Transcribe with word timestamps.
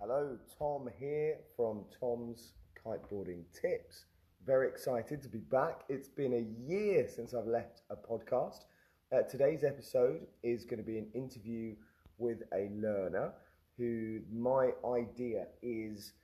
Hello, 0.00 0.38
Tom 0.58 0.88
here 0.98 1.36
from 1.54 1.84
Tom's 2.00 2.54
Kiteboarding 2.82 3.42
Tips. 3.52 4.06
Very 4.46 4.66
excited 4.66 5.20
to 5.20 5.28
be 5.28 5.40
back. 5.40 5.82
It's 5.90 6.08
been 6.08 6.32
a 6.32 6.66
year 6.66 7.06
since 7.06 7.34
I've 7.34 7.46
left 7.46 7.82
a 7.90 7.96
podcast. 7.96 8.64
Uh, 9.12 9.20
today's 9.28 9.62
episode 9.62 10.26
is 10.42 10.64
going 10.64 10.78
to 10.78 10.86
be 10.86 10.96
an 10.96 11.08
interview 11.14 11.74
with 12.16 12.44
a 12.54 12.70
learner 12.80 13.34
who 13.76 14.20
my 14.32 14.70
idea 14.86 15.48
is 15.62 16.14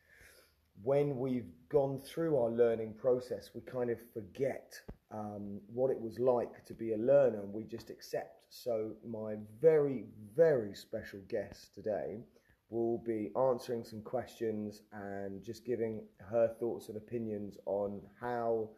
when 0.82 1.18
we've 1.18 1.52
gone 1.68 1.98
through 1.98 2.38
our 2.38 2.50
learning 2.50 2.94
process, 2.94 3.50
we 3.54 3.60
kind 3.60 3.90
of 3.90 3.98
forget 4.14 4.72
um, 5.10 5.60
what 5.66 5.90
it 5.90 6.00
was 6.00 6.18
like 6.18 6.64
to 6.64 6.72
be 6.72 6.94
a 6.94 6.96
learner 6.96 7.42
and 7.42 7.52
we 7.52 7.64
just 7.64 7.90
accept. 7.90 8.46
So, 8.48 8.92
my 9.06 9.34
very, 9.60 10.04
very 10.34 10.74
special 10.74 11.20
guest 11.28 11.74
today 11.74 12.20
will 12.68 12.98
be 13.06 13.30
answering 13.36 13.84
some 13.84 14.02
questions 14.02 14.82
and 14.92 15.42
just 15.44 15.64
giving 15.64 16.02
her 16.30 16.48
thoughts 16.58 16.88
and 16.88 16.96
opinions 16.96 17.58
on 17.66 18.00
how 18.20 18.68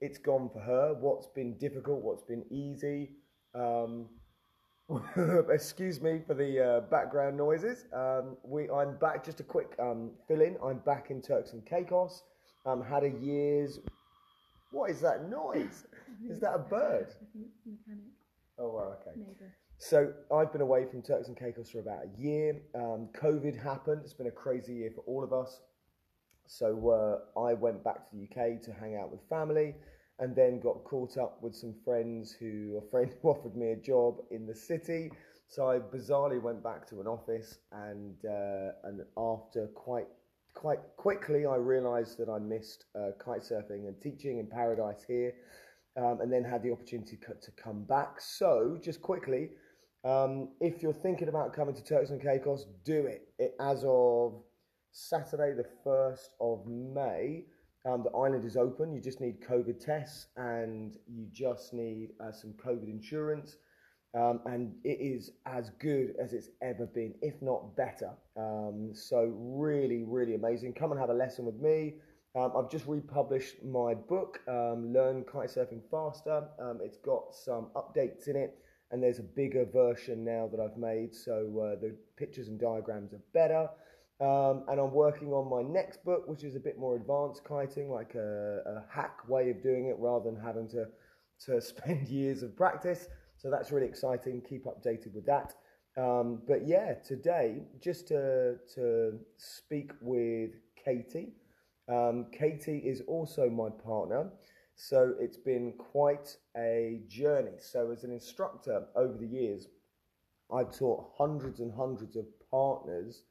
it's 0.00 0.18
gone 0.18 0.48
for 0.52 0.60
her, 0.60 0.94
what's 0.94 1.26
been 1.26 1.58
difficult, 1.58 2.02
what's 2.02 2.22
been 2.22 2.44
easy. 2.50 3.10
Um, 3.54 4.06
excuse 5.50 6.00
me 6.00 6.20
for 6.26 6.34
the 6.34 6.58
uh, 6.58 6.80
background 6.90 7.36
noises. 7.36 7.84
Um, 7.92 8.36
we, 8.42 8.68
I'm 8.70 8.96
back. 8.96 9.24
Just 9.24 9.40
a 9.40 9.44
quick 9.44 9.76
um, 9.78 10.10
fill 10.26 10.40
in. 10.40 10.56
I'm 10.64 10.78
back 10.78 11.10
in 11.10 11.20
Turks 11.20 11.52
and 11.52 11.64
Caicos. 11.64 12.22
Um, 12.66 12.82
had 12.82 13.04
a 13.04 13.10
year's. 13.10 13.78
What 14.72 14.90
is 14.90 15.00
that 15.00 15.28
noise? 15.28 15.84
is 16.28 16.40
that 16.40 16.54
a 16.54 16.58
bird? 16.58 17.08
Mechanic. 17.66 18.04
Oh, 18.58 18.70
well, 18.74 18.98
okay. 19.00 19.16
Neighbour. 19.16 19.54
So 19.82 20.12
I've 20.30 20.52
been 20.52 20.60
away 20.60 20.84
from 20.84 21.00
Turks 21.00 21.28
and 21.28 21.36
Caicos 21.36 21.70
for 21.70 21.78
about 21.78 22.00
a 22.04 22.20
year. 22.20 22.60
Um, 22.74 23.08
COVID 23.14 23.58
happened. 23.58 24.02
It's 24.04 24.12
been 24.12 24.26
a 24.26 24.30
crazy 24.30 24.74
year 24.74 24.90
for 24.94 25.00
all 25.06 25.24
of 25.24 25.32
us. 25.32 25.62
So 26.46 26.90
uh, 26.90 27.40
I 27.40 27.54
went 27.54 27.82
back 27.82 28.10
to 28.10 28.14
the 28.14 28.24
UK 28.24 28.60
to 28.60 28.74
hang 28.74 28.96
out 28.96 29.10
with 29.10 29.20
family, 29.30 29.74
and 30.18 30.36
then 30.36 30.60
got 30.60 30.84
caught 30.84 31.16
up 31.16 31.42
with 31.42 31.56
some 31.56 31.74
friends 31.82 32.30
who 32.30 32.76
a 32.76 32.90
friend 32.90 33.10
who 33.22 33.28
offered 33.30 33.56
me 33.56 33.72
a 33.72 33.76
job 33.76 34.18
in 34.30 34.46
the 34.46 34.54
city. 34.54 35.12
So 35.48 35.70
I 35.70 35.78
bizarrely 35.78 36.42
went 36.42 36.62
back 36.62 36.86
to 36.90 37.00
an 37.00 37.06
office, 37.06 37.60
and 37.72 38.16
uh, 38.26 38.72
and 38.84 39.00
after 39.16 39.66
quite 39.68 40.08
quite 40.52 40.80
quickly, 40.98 41.46
I 41.46 41.56
realised 41.56 42.18
that 42.18 42.28
I 42.28 42.38
missed 42.38 42.84
uh, 42.94 43.12
kite 43.18 43.40
surfing 43.40 43.88
and 43.88 43.98
teaching 44.02 44.40
in 44.40 44.46
Paradise 44.46 45.02
here, 45.08 45.32
um, 45.96 46.20
and 46.20 46.30
then 46.30 46.44
had 46.44 46.62
the 46.62 46.70
opportunity 46.70 47.16
to 47.16 47.50
come 47.52 47.84
back. 47.84 48.20
So 48.20 48.78
just 48.82 49.00
quickly, 49.00 49.48
um, 50.04 50.48
if 50.60 50.82
you're 50.82 50.92
thinking 50.92 51.28
about 51.28 51.54
coming 51.54 51.74
to 51.74 51.84
Turks 51.84 52.10
and 52.10 52.22
Caicos, 52.22 52.66
do 52.84 53.06
it. 53.06 53.28
it 53.38 53.54
as 53.60 53.84
of 53.86 54.42
Saturday, 54.92 55.52
the 55.54 55.66
1st 55.86 56.28
of 56.40 56.66
May, 56.66 57.44
um, 57.86 58.02
the 58.02 58.10
island 58.10 58.44
is 58.44 58.56
open. 58.56 58.92
You 58.92 59.00
just 59.00 59.20
need 59.20 59.40
COVID 59.42 59.84
tests 59.84 60.26
and 60.36 60.96
you 61.06 61.26
just 61.32 61.72
need 61.74 62.10
uh, 62.20 62.32
some 62.32 62.54
COVID 62.54 62.88
insurance. 62.88 63.56
Um, 64.12 64.40
and 64.46 64.74
it 64.82 64.98
is 65.00 65.32
as 65.46 65.70
good 65.78 66.14
as 66.20 66.32
it's 66.32 66.48
ever 66.62 66.86
been, 66.86 67.14
if 67.22 67.40
not 67.40 67.76
better. 67.76 68.10
Um, 68.36 68.90
so, 68.92 69.32
really, 69.36 70.02
really 70.02 70.34
amazing. 70.34 70.72
Come 70.72 70.90
and 70.90 71.00
have 71.00 71.10
a 71.10 71.14
lesson 71.14 71.44
with 71.44 71.60
me. 71.60 71.94
Um, 72.34 72.52
I've 72.56 72.70
just 72.70 72.86
republished 72.86 73.62
my 73.62 73.94
book, 73.94 74.40
um, 74.48 74.92
Learn 74.92 75.24
Kitesurfing 75.24 75.82
Faster. 75.90 76.48
Um, 76.60 76.80
it's 76.82 76.96
got 76.96 77.34
some 77.34 77.68
updates 77.76 78.28
in 78.28 78.36
it 78.36 78.56
and 78.90 79.02
there's 79.02 79.18
a 79.18 79.24
bigger 79.24 79.64
version 79.64 80.24
now 80.24 80.48
that 80.50 80.60
I've 80.60 80.76
made, 80.76 81.14
so 81.14 81.32
uh, 81.62 81.80
the 81.80 81.94
pictures 82.16 82.48
and 82.48 82.58
diagrams 82.58 83.12
are 83.12 83.22
better. 83.32 83.68
Um, 84.20 84.64
and 84.68 84.78
I'm 84.78 84.92
working 84.92 85.32
on 85.32 85.48
my 85.48 85.62
next 85.62 86.04
book, 86.04 86.24
which 86.26 86.44
is 86.44 86.54
a 86.54 86.60
bit 86.60 86.78
more 86.78 86.96
advanced 86.96 87.42
kiting, 87.48 87.90
like 87.90 88.14
a, 88.14 88.60
a 88.66 88.84
hack 88.92 89.26
way 89.28 89.48
of 89.50 89.62
doing 89.62 89.86
it 89.86 89.96
rather 89.98 90.30
than 90.30 90.38
having 90.38 90.68
to, 90.70 90.86
to 91.46 91.60
spend 91.60 92.08
years 92.08 92.42
of 92.42 92.54
practice. 92.56 93.06
So 93.38 93.50
that's 93.50 93.72
really 93.72 93.86
exciting. 93.86 94.42
Keep 94.46 94.66
updated 94.66 95.14
with 95.14 95.24
that. 95.26 95.54
Um, 95.96 96.42
but 96.46 96.66
yeah, 96.66 96.94
today, 96.94 97.62
just 97.82 98.08
to, 98.08 98.56
to 98.74 99.18
speak 99.38 99.92
with 100.02 100.50
Katie. 100.84 101.32
Um, 101.88 102.26
Katie 102.30 102.78
is 102.78 103.02
also 103.06 103.48
my 103.48 103.68
partner. 103.82 104.30
So 104.82 105.14
it's 105.20 105.36
been 105.36 105.74
quite 105.76 106.38
a 106.56 107.02
journey. 107.06 107.58
So, 107.58 107.90
as 107.90 108.02
an 108.02 108.12
instructor 108.12 108.86
over 108.96 109.18
the 109.18 109.26
years, 109.26 109.68
I've 110.50 110.72
taught 110.72 111.10
hundreds 111.18 111.60
and 111.60 111.70
hundreds 111.70 112.16
of 112.16 112.24
partners 112.50 113.24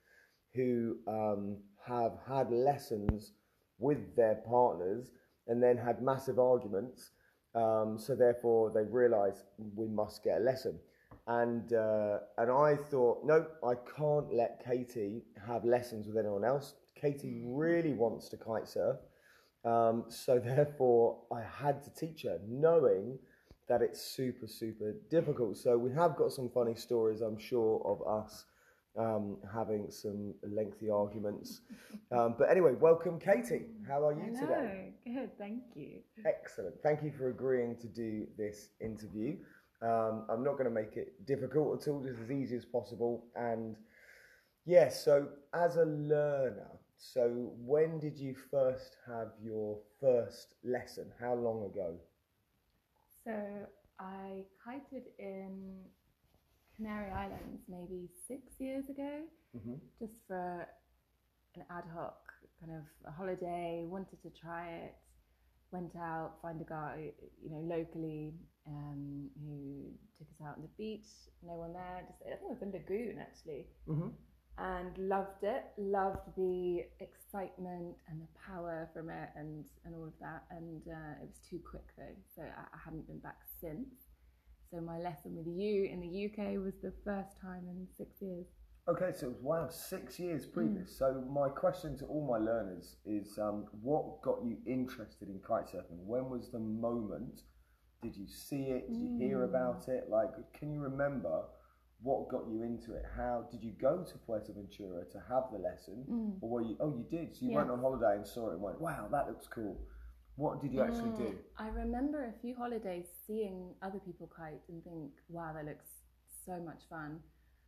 who 0.53 0.97
um, 1.07 1.57
have 1.87 2.19
had 2.27 2.51
lessons 2.51 3.31
with 3.79 4.15
their 4.15 4.35
partners 4.47 5.09
and 5.47 5.61
then 5.61 5.75
had 5.75 6.03
massive 6.03 6.37
arguments. 6.37 7.09
Um, 7.55 7.97
so, 7.97 8.15
therefore, 8.15 8.69
they 8.69 8.83
realise 8.83 9.41
we 9.57 9.87
must 9.87 10.23
get 10.23 10.41
a 10.41 10.43
lesson. 10.43 10.77
And, 11.25 11.73
uh, 11.73 12.19
and 12.37 12.51
I 12.51 12.75
thought, 12.75 13.25
no, 13.25 13.47
I 13.67 13.73
can't 13.97 14.31
let 14.31 14.63
Katie 14.63 15.23
have 15.47 15.65
lessons 15.65 16.05
with 16.05 16.15
anyone 16.15 16.45
else. 16.45 16.75
Katie 16.93 17.41
really 17.43 17.93
wants 17.93 18.29
to 18.29 18.37
kite 18.37 18.67
surf. 18.67 18.97
Um, 19.65 20.05
so 20.09 20.39
therefore, 20.43 21.17
I 21.31 21.41
had 21.41 21.83
to 21.83 21.89
teach 21.93 22.23
her, 22.23 22.39
knowing 22.47 23.19
that 23.67 23.81
it's 23.81 24.01
super, 24.01 24.47
super 24.47 24.95
difficult. 25.09 25.57
So 25.57 25.77
we 25.77 25.91
have 25.93 26.15
got 26.15 26.31
some 26.31 26.49
funny 26.49 26.75
stories, 26.75 27.21
I'm 27.21 27.37
sure, 27.37 27.81
of 27.85 28.23
us 28.23 28.45
um, 28.97 29.37
having 29.53 29.91
some 29.91 30.33
lengthy 30.43 30.89
arguments. 30.89 31.61
Um, 32.11 32.33
but 32.39 32.49
anyway, 32.49 32.71
welcome, 32.73 33.19
Katie. 33.19 33.67
How 33.87 34.03
are 34.03 34.13
you 34.13 34.33
today? 34.33 34.95
Good, 35.05 35.37
thank 35.37 35.61
you. 35.75 35.99
Excellent. 36.25 36.73
Thank 36.81 37.03
you 37.03 37.11
for 37.11 37.29
agreeing 37.29 37.75
to 37.75 37.87
do 37.87 38.25
this 38.35 38.69
interview. 38.81 39.37
Um, 39.83 40.25
I'm 40.27 40.43
not 40.43 40.53
going 40.53 40.65
to 40.65 40.71
make 40.71 40.97
it 40.97 41.23
difficult 41.27 41.83
at 41.83 41.87
all, 41.87 42.01
just 42.01 42.19
as 42.19 42.31
easy 42.31 42.55
as 42.55 42.65
possible. 42.65 43.25
And 43.35 43.75
yeah, 44.65 44.89
so 44.89 45.27
as 45.53 45.75
a 45.75 45.85
learner, 45.85 46.71
so 46.99 47.53
when 47.57 47.99
did 47.99 48.19
you 48.19 48.35
first 48.35 48.97
have 49.07 49.31
your 49.41 49.79
first 49.99 50.55
lesson? 50.63 51.11
How 51.19 51.33
long 51.35 51.65
ago? 51.65 51.97
So 53.25 53.31
I 53.99 54.43
kited 54.63 55.03
in 55.19 55.83
Canary 56.75 57.11
Islands 57.11 57.63
maybe 57.67 58.09
six 58.27 58.59
years 58.59 58.89
ago, 58.89 59.23
hmm 59.53 59.75
just 59.99 60.13
for 60.27 60.67
an 61.55 61.63
ad 61.69 61.85
hoc 61.93 62.17
kind 62.59 62.73
of 62.77 62.83
a 63.07 63.11
holiday. 63.11 63.85
Wanted 63.87 64.21
to 64.23 64.29
try 64.29 64.69
it. 64.69 64.95
Went 65.71 65.95
out, 65.95 66.33
find 66.41 66.59
a 66.61 66.65
guy, 66.65 67.11
you 67.43 67.49
know, 67.51 67.59
locally 67.61 68.33
um, 68.67 69.29
who 69.45 69.91
took 70.17 70.27
us 70.29 70.41
out 70.47 70.55
on 70.57 70.63
the 70.63 70.69
beach. 70.77 71.07
No 71.45 71.55
one 71.55 71.73
there. 71.73 72.03
Just 72.07 72.21
I 72.25 72.37
think 72.37 72.51
it 72.51 72.59
was 72.59 72.61
a 72.63 72.65
lagoon 72.77 73.19
actually. 73.19 73.67
hmm 73.87 74.09
and 74.59 74.97
loved 74.97 75.43
it. 75.43 75.65
Loved 75.77 76.35
the 76.35 76.83
excitement 76.99 77.95
and 78.09 78.21
the 78.21 78.27
power 78.47 78.89
from 78.93 79.09
it, 79.09 79.29
and 79.35 79.65
and 79.85 79.95
all 79.95 80.05
of 80.05 80.13
that. 80.21 80.43
And 80.51 80.81
uh, 80.87 81.21
it 81.21 81.27
was 81.27 81.39
too 81.49 81.59
quick 81.69 81.87
though, 81.97 82.15
so 82.35 82.41
I, 82.41 82.61
I 82.75 82.77
haven't 82.83 83.07
been 83.07 83.19
back 83.19 83.39
since. 83.61 84.07
So 84.71 84.79
my 84.81 84.99
lesson 84.99 85.35
with 85.35 85.47
you 85.47 85.85
in 85.85 85.99
the 85.99 86.25
UK 86.25 86.63
was 86.63 86.75
the 86.83 86.93
first 87.03 87.39
time 87.41 87.63
in 87.67 87.87
six 87.97 88.21
years. 88.21 88.45
Okay, 88.87 89.11
so 89.15 89.27
it 89.27 89.33
was, 89.33 89.41
wow, 89.41 89.67
six 89.69 90.19
years 90.19 90.45
previous. 90.45 90.95
So 90.97 91.23
my 91.29 91.49
question 91.49 91.97
to 91.99 92.05
all 92.05 92.25
my 92.27 92.37
learners 92.43 92.95
is, 93.05 93.37
um, 93.37 93.65
what 93.81 94.21
got 94.21 94.43
you 94.43 94.57
interested 94.65 95.27
in 95.27 95.39
kite 95.39 95.67
surfing? 95.67 96.03
When 96.05 96.29
was 96.29 96.49
the 96.51 96.59
moment? 96.59 97.41
Did 98.01 98.15
you 98.15 98.27
see 98.27 98.63
it? 98.63 98.87
Did 98.89 98.99
you 98.99 99.09
hear 99.17 99.39
Mm. 99.39 99.49
about 99.49 99.87
it? 99.89 100.09
Like, 100.09 100.29
can 100.53 100.71
you 100.71 100.79
remember 100.79 101.43
what 102.01 102.29
got 102.29 102.47
you 102.49 102.63
into 102.63 102.93
it? 102.93 103.03
How 103.15 103.45
did 103.51 103.61
you 103.63 103.71
go 103.79 104.03
to 104.03 104.13
Fuerteventura 104.25 105.09
to 105.11 105.19
have 105.29 105.43
the 105.51 105.57
lesson, 105.59 106.05
Mm. 106.09 106.37
or 106.41 106.49
were 106.49 106.61
you? 106.61 106.77
Oh, 106.79 106.89
you 106.95 107.03
did. 107.09 107.35
So 107.35 107.45
you 107.45 107.51
went 107.55 107.69
on 107.69 107.79
holiday 107.79 108.15
and 108.15 108.25
saw 108.27 108.49
it 108.49 108.53
and 108.53 108.61
went, 108.61 108.79
wow, 108.79 109.07
that 109.11 109.27
looks 109.27 109.47
cool. 109.47 109.77
What 110.35 110.61
did 110.61 110.71
you 110.73 110.81
actually 110.81 111.11
do? 111.17 111.23
Mm, 111.33 111.37
I 111.57 111.67
remember 111.69 112.23
a 112.23 112.33
few 112.41 112.55
holidays 112.55 113.07
seeing 113.27 113.73
other 113.81 113.99
people 113.99 114.27
kite 114.35 114.61
and 114.69 114.81
think, 114.85 115.11
wow, 115.27 115.51
that 115.53 115.65
looks 115.65 115.89
so 116.45 116.57
much 116.61 116.83
fun. 116.89 117.19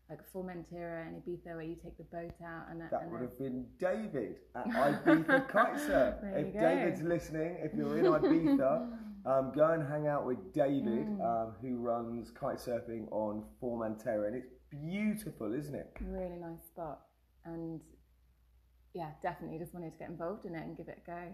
Like 0.09 0.19
Formentera 0.33 1.05
and 1.07 1.21
Ibiza, 1.21 1.47
where 1.55 1.61
you 1.61 1.75
take 1.75 1.97
the 1.97 2.03
boat 2.05 2.33
out 2.45 2.67
and 2.69 2.81
That 2.81 3.03
and 3.03 3.11
would 3.11 3.21
have 3.21 3.38
been 3.38 3.65
David 3.79 4.39
at 4.55 4.65
Ibiza 4.67 5.47
Kite 5.50 5.79
Surf. 5.79 6.15
There 6.21 6.39
you 6.39 6.45
if 6.47 6.53
go. 6.53 6.59
David's 6.61 7.01
listening, 7.01 7.57
if 7.61 7.73
you're 7.73 7.97
in 7.97 8.05
Ibiza, 8.05 8.97
um, 9.25 9.51
go 9.56 9.71
and 9.71 9.88
hang 9.88 10.07
out 10.07 10.25
with 10.25 10.53
David, 10.53 11.07
Mm. 11.07 11.21
um, 11.21 11.53
who 11.62 11.77
runs 11.77 12.31
kite 12.31 12.57
surfing 12.57 13.12
on 13.12 13.44
Formentera, 13.62 14.27
and 14.27 14.35
it's 14.35 14.50
beautiful, 14.69 15.53
isn't 15.53 15.75
it? 15.75 15.91
really 16.01 16.38
nice 16.38 16.63
spot 16.68 17.01
and 17.45 17.81
yeah 18.94 19.09
definitely 19.23 19.57
just 19.57 19.73
wanted 19.73 19.91
to 19.91 19.97
get 19.97 20.09
involved 20.09 20.45
in 20.45 20.53
it 20.53 20.62
and 20.63 20.77
give 20.77 20.88
it 20.88 21.01
a 21.03 21.09
go 21.09 21.33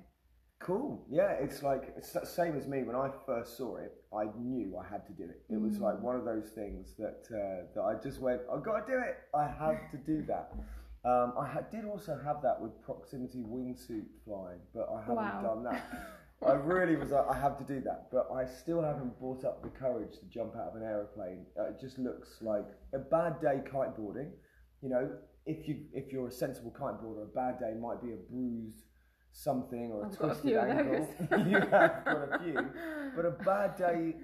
Cool. 0.60 1.06
Yeah, 1.08 1.34
it's 1.34 1.62
like 1.62 1.94
it's 1.96 2.12
the 2.14 2.26
same 2.26 2.56
as 2.58 2.66
me. 2.68 2.82
When 2.82 2.96
I 2.96 3.12
first 3.28 3.58
saw 3.58 3.76
it, 3.78 3.94
I 4.12 4.26
knew 4.40 4.76
I 4.76 4.88
had 4.88 5.06
to 5.06 5.14
do 5.14 5.24
it. 5.26 5.44
It 5.54 5.62
was 5.62 5.78
Mm. 5.78 5.82
like 5.82 6.02
one 6.02 6.16
of 6.16 6.26
those 6.26 6.50
things 6.50 6.96
that 6.98 7.28
uh, 7.30 7.68
that 7.76 7.82
I 7.84 7.94
just 8.02 8.20
went, 8.22 8.42
I've 8.52 8.64
got 8.64 8.88
to 8.88 8.92
do 8.92 8.98
it. 8.98 9.18
I 9.36 9.48
have 9.48 9.92
to 9.92 9.98
do 9.98 10.24
that. 10.24 10.52
Um, 11.06 11.34
I 11.40 11.48
ha- 11.48 11.62
did 11.72 11.86
also 11.86 12.18
have 12.26 12.42
that 12.42 12.60
with 12.60 12.82
proximity 12.82 13.42
wingsuit 13.42 14.08
flying, 14.26 14.60
but 14.74 14.90
I 14.92 15.00
haven't 15.02 15.16
Wow. 15.16 15.42
done 15.42 15.64
that. 15.64 15.82
I 16.46 16.54
really 16.54 16.96
was 16.96 17.10
like, 17.10 17.26
I 17.30 17.38
have 17.40 17.58
to 17.58 17.64
do 17.64 17.82
that, 17.82 18.08
but 18.12 18.30
I 18.34 18.46
still 18.46 18.82
haven't 18.82 19.20
brought 19.20 19.44
up 19.44 19.64
the 19.64 19.70
courage 19.70 20.20
to 20.20 20.26
jump 20.26 20.56
out 20.56 20.70
of 20.70 20.76
an 20.76 20.84
aeroplane. 20.84 21.46
Uh, 21.60 21.70
it 21.70 21.80
just 21.82 21.98
looks 21.98 22.38
like 22.42 22.66
a 22.94 23.00
bad 23.00 23.42
day 23.42 23.62
kiteboarding. 23.66 24.30
You 24.82 24.90
know, 24.90 25.10
if 25.48 25.68
you 25.68 25.86
if 25.94 26.12
you're 26.12 26.28
a 26.28 26.32
sensible 26.32 26.72
kiteboarder, 26.72 27.24
a 27.24 27.34
bad 27.34 27.60
day 27.60 27.74
might 27.80 28.04
be 28.04 28.12
a 28.12 28.18
bruised 28.30 28.84
something 29.32 29.92
or 29.92 30.04
a 30.04 30.06
I've 30.06 30.20
got 30.20 30.26
a 30.26 30.28
twisted 30.28 30.50
few 30.52 30.60
ankle. 30.60 31.08
you 31.50 31.58
have 31.58 32.06
got 32.06 32.34
a 32.34 32.40
few, 32.44 32.70
but 33.16 33.26
a 33.26 33.32
bad 33.32 33.76
day 33.76 34.16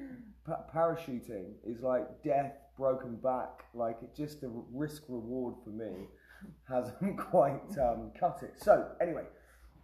pa- 0.46 0.64
parachuting 0.74 1.54
is 1.66 1.82
like 1.82 2.24
death, 2.24 2.54
broken 2.78 3.16
back. 3.16 3.64
Like 3.74 3.98
it 4.04 4.16
just 4.16 4.42
the 4.42 4.52
risk 4.72 5.04
reward 5.08 5.56
for 5.64 5.72
me 5.72 6.08
hasn't 6.70 7.18
quite 7.32 7.78
um, 7.80 8.12
cut 8.20 8.42
it. 8.44 8.54
So 8.58 8.88
anyway, 9.02 9.24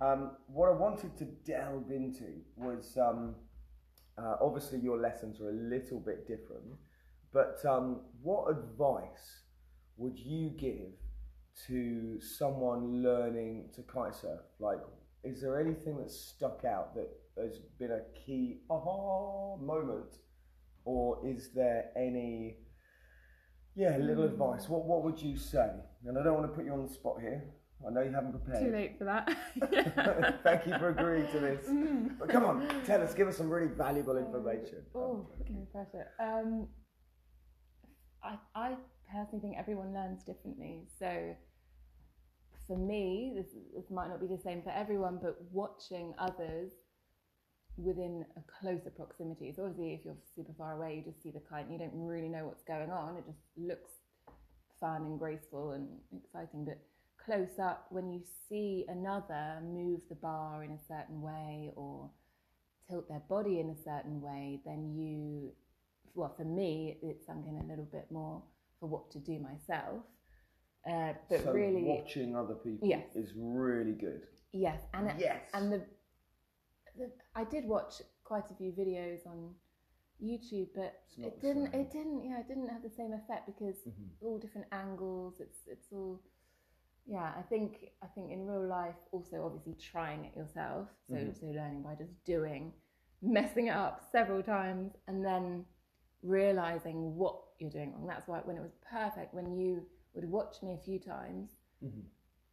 um, 0.01 0.31
what 0.47 0.69
I 0.69 0.71
wanted 0.73 1.17
to 1.17 1.25
delve 1.45 1.91
into 1.91 2.25
was 2.55 2.97
um, 2.97 3.35
uh, 4.17 4.35
obviously 4.41 4.79
your 4.79 4.99
lessons 4.99 5.39
are 5.41 5.49
a 5.49 5.53
little 5.53 5.99
bit 5.99 6.27
different, 6.27 6.75
but 7.33 7.63
um, 7.65 8.01
what 8.21 8.49
advice 8.49 9.43
would 9.97 10.17
you 10.17 10.49
give 10.51 10.93
to 11.67 12.19
someone 12.21 13.03
learning 13.03 13.69
to 13.75 13.81
kite 13.83 14.15
surf? 14.15 14.41
Like, 14.59 14.79
is 15.23 15.41
there 15.41 15.59
anything 15.59 15.97
that 15.97 16.11
stuck 16.11 16.63
out 16.65 16.95
that 16.95 17.09
has 17.37 17.59
been 17.77 17.91
a 17.91 18.01
key 18.25 18.61
aha 18.69 19.57
moment, 19.57 20.17
or 20.85 21.19
is 21.25 21.51
there 21.53 21.91
any 21.95 22.57
yeah 23.75 23.97
little 23.97 24.23
Hmm. 24.23 24.33
advice? 24.33 24.67
What 24.69 24.85
what 24.85 25.03
would 25.03 25.21
you 25.21 25.35
say? 25.37 25.69
And 26.05 26.17
I 26.17 26.23
don't 26.23 26.33
want 26.35 26.47
to 26.49 26.55
put 26.55 26.65
you 26.65 26.73
on 26.73 26.83
the 26.85 26.93
spot 26.93 27.19
here. 27.21 27.43
I 27.87 27.91
know 27.91 28.01
you 28.01 28.11
haven't 28.11 28.31
prepared. 28.31 28.65
Too 28.65 28.71
late 28.71 28.97
for 28.97 29.05
that. 29.05 29.29
Thank 30.43 30.67
you 30.67 30.77
for 30.77 30.89
agreeing 30.89 31.27
to 31.31 31.39
this. 31.39 31.65
Mm. 31.67 32.19
But 32.19 32.29
come 32.29 32.45
on, 32.45 32.67
tell 32.85 33.01
us, 33.01 33.13
give 33.13 33.27
us 33.27 33.37
some 33.37 33.49
really 33.49 33.67
valuable 33.67 34.17
information. 34.17 34.83
Oh, 34.93 35.27
no 35.49 35.67
pressure. 35.71 36.07
Um, 36.19 36.67
I, 38.23 38.37
I 38.55 38.75
personally 39.11 39.41
think 39.41 39.55
everyone 39.57 39.93
learns 39.93 40.23
differently. 40.23 40.87
So 40.99 41.35
for 42.67 42.77
me, 42.77 43.33
this, 43.35 43.47
this 43.73 43.89
might 43.89 44.09
not 44.09 44.19
be 44.19 44.27
the 44.27 44.41
same 44.43 44.61
for 44.61 44.71
everyone, 44.71 45.19
but 45.21 45.37
watching 45.51 46.13
others 46.19 46.71
within 47.77 48.25
a 48.37 48.41
closer 48.59 48.89
proximity. 48.89 49.53
So 49.55 49.63
obviously, 49.63 49.93
if 49.93 50.05
you're 50.05 50.17
super 50.35 50.53
far 50.57 50.73
away, 50.77 50.97
you 50.97 51.11
just 51.11 51.23
see 51.23 51.31
the 51.31 51.41
and 51.55 51.71
you 51.71 51.79
don't 51.79 51.93
really 51.93 52.27
know 52.27 52.45
what's 52.45 52.63
going 52.63 52.91
on. 52.91 53.15
It 53.15 53.25
just 53.25 53.39
looks 53.57 53.91
fun 54.79 55.03
and 55.03 55.19
graceful 55.19 55.71
and 55.71 55.87
exciting. 56.13 56.65
But 56.65 56.79
close 57.29 57.59
up, 57.61 57.85
when 57.91 58.11
you 58.11 58.21
see 58.49 58.85
another 58.87 59.59
move 59.63 60.01
the 60.09 60.15
bar 60.15 60.63
in 60.63 60.71
a 60.71 60.79
certain 60.87 61.21
way 61.21 61.71
or 61.75 62.09
tilt 62.89 63.07
their 63.07 63.21
body 63.29 63.59
in 63.59 63.69
a 63.69 63.75
certain 63.83 64.19
way, 64.19 64.59
then 64.65 64.91
you, 64.97 65.51
well, 66.15 66.33
for 66.35 66.43
me, 66.43 66.97
it's 67.03 67.25
something 67.27 67.59
a 67.63 67.67
little 67.69 67.85
bit 67.91 68.07
more 68.11 68.41
for 68.79 68.87
what 68.87 69.11
to 69.11 69.19
do 69.19 69.37
myself. 69.39 70.01
Uh, 70.89 71.13
but 71.29 71.43
so 71.43 71.51
really, 71.51 71.83
watching 71.83 72.35
other 72.35 72.55
people 72.55 72.87
Yes. 72.87 73.05
is 73.15 73.31
really 73.35 73.91
good. 73.93 74.25
yes, 74.51 74.81
and 74.95 75.07
it- 75.09 75.19
Yes. 75.19 75.41
and 75.53 75.71
the, 75.71 75.85
the 76.97 77.11
I 77.35 77.43
did 77.43 77.65
watch 77.67 78.01
quite 78.23 78.49
a 78.49 78.55
few 78.55 78.71
videos 78.71 79.27
on 79.27 79.53
YouTube, 80.23 80.69
but 80.73 81.03
it 81.17 81.39
didn't. 81.41 81.73
It 81.75 81.91
didn't. 81.91 82.23
Yeah, 82.23 82.39
it 82.39 82.47
didn't 82.47 82.69
have 82.69 82.81
the 82.81 82.89
same 82.89 83.13
effect 83.13 83.45
because 83.45 83.77
Mhm. 83.83 84.09
all 84.21 84.39
different 84.39 84.67
angles. 84.71 85.39
It's 85.39 85.67
it's 85.67 85.91
all. 85.93 86.19
Yeah, 87.09 87.31
I 87.35 87.41
think 87.41 87.91
I 88.03 88.07
think 88.07 88.31
in 88.31 88.45
real 88.45 88.67
life, 88.67 88.95
also 89.11 89.43
obviously 89.43 89.73
trying 89.91 90.25
it 90.25 90.35
yourself. 90.35 90.87
So 91.09 91.15
Mhm. 91.15 91.35
so 91.39 91.47
learning 91.47 91.81
by 91.81 91.95
just 91.95 92.13
doing, 92.23 92.71
messing 93.21 93.67
it 93.67 93.75
up 93.75 94.01
several 94.11 94.43
times, 94.43 94.95
and 95.07 95.25
then 95.25 95.65
realizing 96.21 97.15
what 97.15 97.41
you're 97.59 97.71
doing 97.71 97.93
wrong. 97.93 98.05
That's 98.07 98.27
why 98.27 98.39
when 98.41 98.57
it 98.57 98.61
was 98.61 98.75
perfect, 98.87 99.33
when 99.33 99.57
you 99.57 99.87
would 100.13 100.29
watch 100.29 100.61
me 100.61 100.73
a 100.73 100.77
few 100.85 100.99
times, 100.99 101.49
Mhm. 101.83 102.03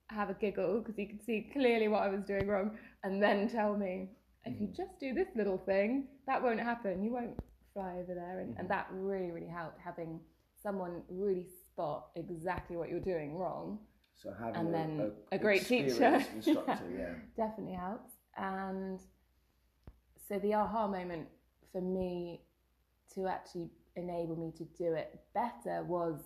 have 0.09 0.31
a 0.31 0.35
giggle 0.35 0.81
because 0.81 0.99
you 0.99 1.07
could 1.09 1.23
see 1.23 1.51
clearly 1.53 1.89
what 1.89 2.03
I 2.03 2.09
was 2.09 2.23
doing 2.25 2.47
wrong, 2.49 2.79
and 3.05 3.23
then 3.23 3.49
tell 3.49 3.77
me 3.77 4.17
if 4.45 4.59
you 4.61 4.69
Mhm. 4.69 4.75
just 4.75 4.99
do 4.99 5.13
this 5.13 5.29
little 5.35 5.59
thing, 5.59 6.09
that 6.27 6.43
won't 6.43 6.61
happen. 6.61 7.03
You 7.03 7.13
won't 7.13 7.39
fly 7.75 7.99
over 7.99 8.15
there, 8.15 8.41
and, 8.41 8.57
and 8.59 8.71
that 8.71 8.87
really 8.91 9.33
really 9.33 9.49
helped 9.49 9.79
having 9.81 10.21
someone 10.55 11.03
really 11.11 11.45
spot 11.45 12.11
exactly 12.17 12.77
what 12.79 12.89
you're 12.89 13.01
doing 13.01 13.37
wrong. 13.37 13.87
So 14.23 14.33
having 14.39 14.57
And 14.57 14.69
a, 14.69 14.73
then 14.73 15.13
a, 15.33 15.37
a 15.37 15.39
great 15.39 15.67
teacher. 15.67 16.25
instructor, 16.35 16.91
yeah. 16.97 17.15
Definitely 17.37 17.75
helps. 17.75 18.13
And 18.37 19.01
so 20.29 20.39
the 20.39 20.55
aha 20.55 20.87
moment 20.87 21.29
for 21.73 21.81
me 21.81 22.43
to 23.15 23.27
actually 23.27 23.71
enable 23.97 24.37
me 24.37 24.53
to 24.57 24.65
do 24.77 24.93
it 24.93 25.21
better 25.35 25.85
was 25.85 26.21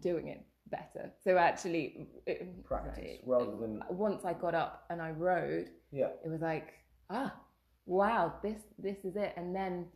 doing 0.00 0.28
it 0.28 0.44
better. 0.70 1.12
So 1.22 1.36
actually, 1.36 2.08
it, 2.26 2.64
Practice 2.64 3.20
rather 3.26 3.56
than 3.56 3.82
once 3.90 4.24
I 4.24 4.32
got 4.32 4.54
up 4.54 4.84
and 4.90 5.00
I 5.00 5.10
rode, 5.10 5.70
yeah. 5.90 6.08
it 6.24 6.28
was 6.28 6.40
like 6.40 6.74
ah 7.10 7.34
wow 7.86 8.32
this 8.42 8.62
this 8.78 8.98
is 9.04 9.16
it 9.16 9.34
and 9.36 9.54
then 9.54 9.86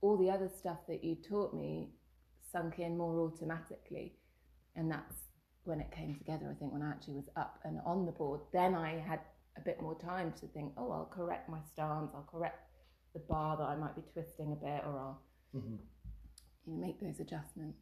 all 0.00 0.16
the 0.16 0.30
other 0.30 0.50
stuff 0.58 0.78
that 0.88 1.02
you 1.02 1.16
taught 1.16 1.54
me 1.54 1.90
sunk 2.50 2.78
in 2.78 2.96
more 2.96 3.20
automatically 3.20 4.14
and 4.76 4.90
that's 4.90 5.31
when 5.64 5.80
it 5.80 5.90
came 5.90 6.14
together 6.14 6.50
i 6.50 6.58
think 6.58 6.72
when 6.72 6.82
i 6.82 6.90
actually 6.90 7.14
was 7.14 7.28
up 7.36 7.58
and 7.64 7.78
on 7.84 8.04
the 8.06 8.12
board 8.12 8.40
then 8.52 8.74
i 8.74 8.98
had 8.98 9.20
a 9.56 9.60
bit 9.60 9.80
more 9.80 9.98
time 9.98 10.32
to 10.40 10.46
think 10.48 10.72
oh 10.78 10.90
i'll 10.90 11.10
correct 11.14 11.48
my 11.48 11.58
stance 11.72 12.10
i'll 12.14 12.28
correct 12.30 12.60
the 13.14 13.20
bar 13.20 13.56
that 13.56 13.64
i 13.64 13.76
might 13.76 13.94
be 13.94 14.02
twisting 14.12 14.52
a 14.52 14.56
bit 14.56 14.82
or 14.86 14.98
i'll 14.98 15.20
Mhm. 15.54 15.78
you 16.66 16.72
know, 16.72 16.80
make 16.86 17.00
those 17.00 17.20
adjustments 17.20 17.78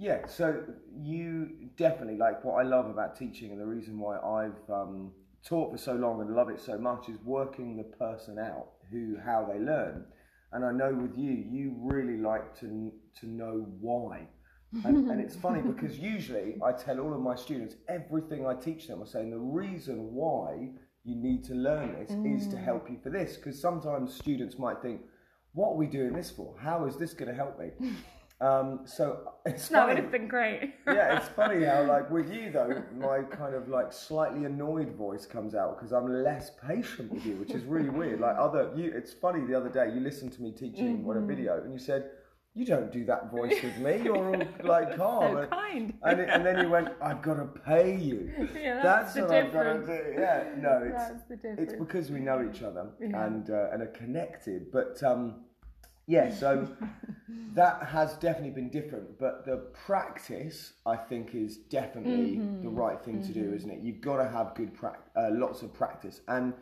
Yeah, 0.00 0.26
so 0.26 0.64
you 0.96 1.70
definitely 1.76 2.16
like 2.16 2.44
what 2.44 2.54
I 2.54 2.62
love 2.62 2.86
about 2.88 3.16
teaching, 3.16 3.50
and 3.50 3.60
the 3.60 3.66
reason 3.66 3.98
why 3.98 4.18
I've 4.18 4.70
um, 4.70 5.12
taught 5.44 5.72
for 5.72 5.78
so 5.78 5.94
long 5.94 6.20
and 6.20 6.34
love 6.36 6.50
it 6.50 6.60
so 6.60 6.78
much 6.78 7.08
is 7.08 7.18
working 7.24 7.76
the 7.76 7.82
person 7.82 8.38
out 8.38 8.68
who 8.92 9.16
how 9.24 9.44
they 9.50 9.58
learn. 9.58 10.04
And 10.52 10.64
I 10.64 10.72
know 10.72 10.94
with 10.94 11.16
you, 11.18 11.32
you 11.32 11.74
really 11.80 12.16
like 12.18 12.54
to 12.60 12.92
to 13.20 13.26
know 13.26 13.66
why. 13.80 14.28
And, 14.84 15.10
and 15.10 15.20
it's 15.24 15.36
funny 15.36 15.62
because 15.62 15.98
usually 15.98 16.56
I 16.64 16.72
tell 16.72 17.00
all 17.00 17.14
of 17.14 17.20
my 17.20 17.34
students 17.36 17.76
everything 17.88 18.46
I 18.46 18.54
teach 18.54 18.86
them. 18.86 19.02
I 19.02 19.06
say 19.06 19.20
and 19.20 19.32
the 19.32 19.38
reason 19.38 20.12
why 20.14 20.70
you 21.04 21.14
need 21.16 21.44
to 21.44 21.54
learn 21.54 21.94
this 21.94 22.10
is 22.24 22.48
to 22.48 22.56
help 22.58 22.90
you 22.90 22.98
for 23.02 23.10
this. 23.10 23.36
Because 23.36 23.60
sometimes 23.60 24.14
students 24.14 24.58
might 24.58 24.82
think, 24.82 25.00
"What 25.54 25.70
are 25.70 25.76
we 25.76 25.86
doing 25.86 26.12
this 26.12 26.30
for? 26.30 26.54
How 26.58 26.84
is 26.86 26.96
this 26.96 27.14
going 27.14 27.28
to 27.30 27.34
help 27.34 27.58
me?" 27.58 27.70
Um, 28.40 28.82
so 28.84 29.32
it's 29.44 29.66
that 29.70 29.80
funny 29.80 29.94
would 29.94 29.98
have 30.04 30.12
been 30.12 30.28
great 30.28 30.72
yeah, 30.86 31.16
it's 31.18 31.26
funny 31.26 31.64
how 31.64 31.82
like 31.82 32.08
with 32.08 32.32
you 32.32 32.52
though, 32.52 32.84
my 32.96 33.22
kind 33.22 33.52
of 33.52 33.68
like 33.68 33.92
slightly 33.92 34.44
annoyed 34.44 34.92
voice 34.94 35.26
comes 35.26 35.56
out 35.56 35.76
because 35.76 35.90
I'm 35.92 36.22
less 36.22 36.52
patient 36.64 37.10
with 37.10 37.26
you, 37.26 37.34
which 37.34 37.50
is 37.52 37.64
really 37.64 37.88
weird. 37.88 38.20
Like 38.20 38.36
other 38.38 38.70
you, 38.76 38.92
it's 38.94 39.12
funny 39.12 39.44
the 39.44 39.56
other 39.56 39.68
day 39.68 39.90
you 39.92 39.98
listened 40.00 40.32
to 40.34 40.42
me 40.42 40.52
teaching 40.52 41.04
on 41.08 41.16
a 41.16 41.20
Mm-hmm. 41.20 41.26
video 41.26 41.60
and 41.64 41.72
you 41.72 41.80
said 41.80 42.10
you 42.54 42.64
don't 42.64 42.90
do 42.90 43.04
that 43.04 43.30
voice 43.30 43.54
with 43.62 43.76
me. 43.78 44.00
You're 44.02 44.16
all 44.16 44.42
like 44.64 44.96
calm. 44.96 45.32
so 45.34 45.38
and, 45.42 45.50
kind 45.50 45.94
and, 46.02 46.20
it- 46.20 46.28
and 46.28 46.44
then 46.44 46.58
you 46.60 46.68
went, 46.68 46.88
I've 47.00 47.22
got 47.22 47.34
to 47.34 47.44
pay 47.46 47.96
you. 47.96 48.32
yeah, 48.54 48.82
That's, 48.82 49.14
that's, 49.14 49.28
what 49.28 49.36
I've 49.38 49.52
got 49.52 49.62
to 49.64 49.86
do. 49.86 50.14
Yeah, 50.20 50.44
no, 50.58 50.82
it's 50.92 51.22
difference 51.42 51.60
it's 51.60 51.72
because 51.74 52.10
we 52.10 52.20
know 52.20 52.48
each 52.52 52.62
other 52.62 52.86
Yeah. 53.00 53.26
and 53.26 53.48
uh, 53.50 53.68
and 53.72 53.82
are 53.82 53.92
connected. 53.94 54.72
But 54.72 55.00
um, 55.04 55.44
yeah, 56.06 56.34
so 56.34 56.66
that 57.54 57.82
has 57.84 58.14
definitely 58.14 58.50
been 58.50 58.70
different. 58.70 59.18
But 59.20 59.44
the 59.44 59.58
practice, 59.86 60.72
I 60.86 60.96
think, 60.96 61.34
is 61.34 61.58
definitely 61.58 62.38
Mm-hmm. 62.38 62.62
the 62.64 62.70
right 62.70 63.00
thing 63.04 63.22
to 63.24 63.32
do, 63.32 63.52
isn't 63.54 63.70
it? 63.70 63.80
You've 63.82 64.00
got 64.00 64.16
to 64.16 64.28
have 64.28 64.54
good 64.54 64.74
prac- 64.74 65.06
uh, 65.16 65.28
lots 65.32 65.62
of 65.62 65.72
practice 65.72 66.22
and 66.28 66.54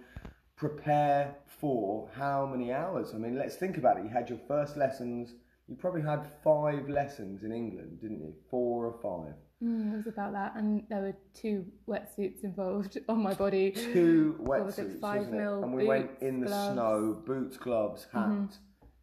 prepare 0.56 1.34
for 1.46 2.08
how 2.14 2.44
many 2.46 2.72
hours? 2.72 3.12
I 3.14 3.18
mean, 3.18 3.36
let's 3.38 3.56
think 3.56 3.78
about 3.78 3.98
it. 3.98 4.04
You 4.04 4.10
had 4.10 4.28
your 4.28 4.38
first 4.46 4.76
lessons. 4.76 5.34
You 5.68 5.74
probably 5.76 6.02
had 6.02 6.26
five 6.44 6.88
lessons 6.88 7.42
in 7.42 7.52
England, 7.52 8.00
didn't 8.00 8.20
you? 8.20 8.34
Four 8.50 8.86
or 8.86 8.94
five. 9.02 9.34
Mm, 9.62 9.94
it 9.94 9.96
was 9.96 10.06
about 10.06 10.32
that, 10.32 10.52
and 10.56 10.84
there 10.90 11.00
were 11.00 11.16
two 11.34 11.64
wetsuits 11.88 12.44
involved 12.44 12.98
on 13.08 13.22
my 13.22 13.34
body. 13.34 13.70
two 13.72 14.36
What 14.38 14.64
was 14.64 14.78
it, 14.78 14.88
wetsuits, 14.88 15.00
five 15.00 15.30
mil 15.30 15.62
And 15.64 15.74
we 15.74 15.84
went 15.86 16.10
in 16.20 16.40
the 16.40 16.46
gloves? 16.46 16.72
snow, 16.74 17.22
boots, 17.26 17.56
gloves, 17.56 18.06
hat, 18.12 18.28
Mm-hmm. 18.28 18.46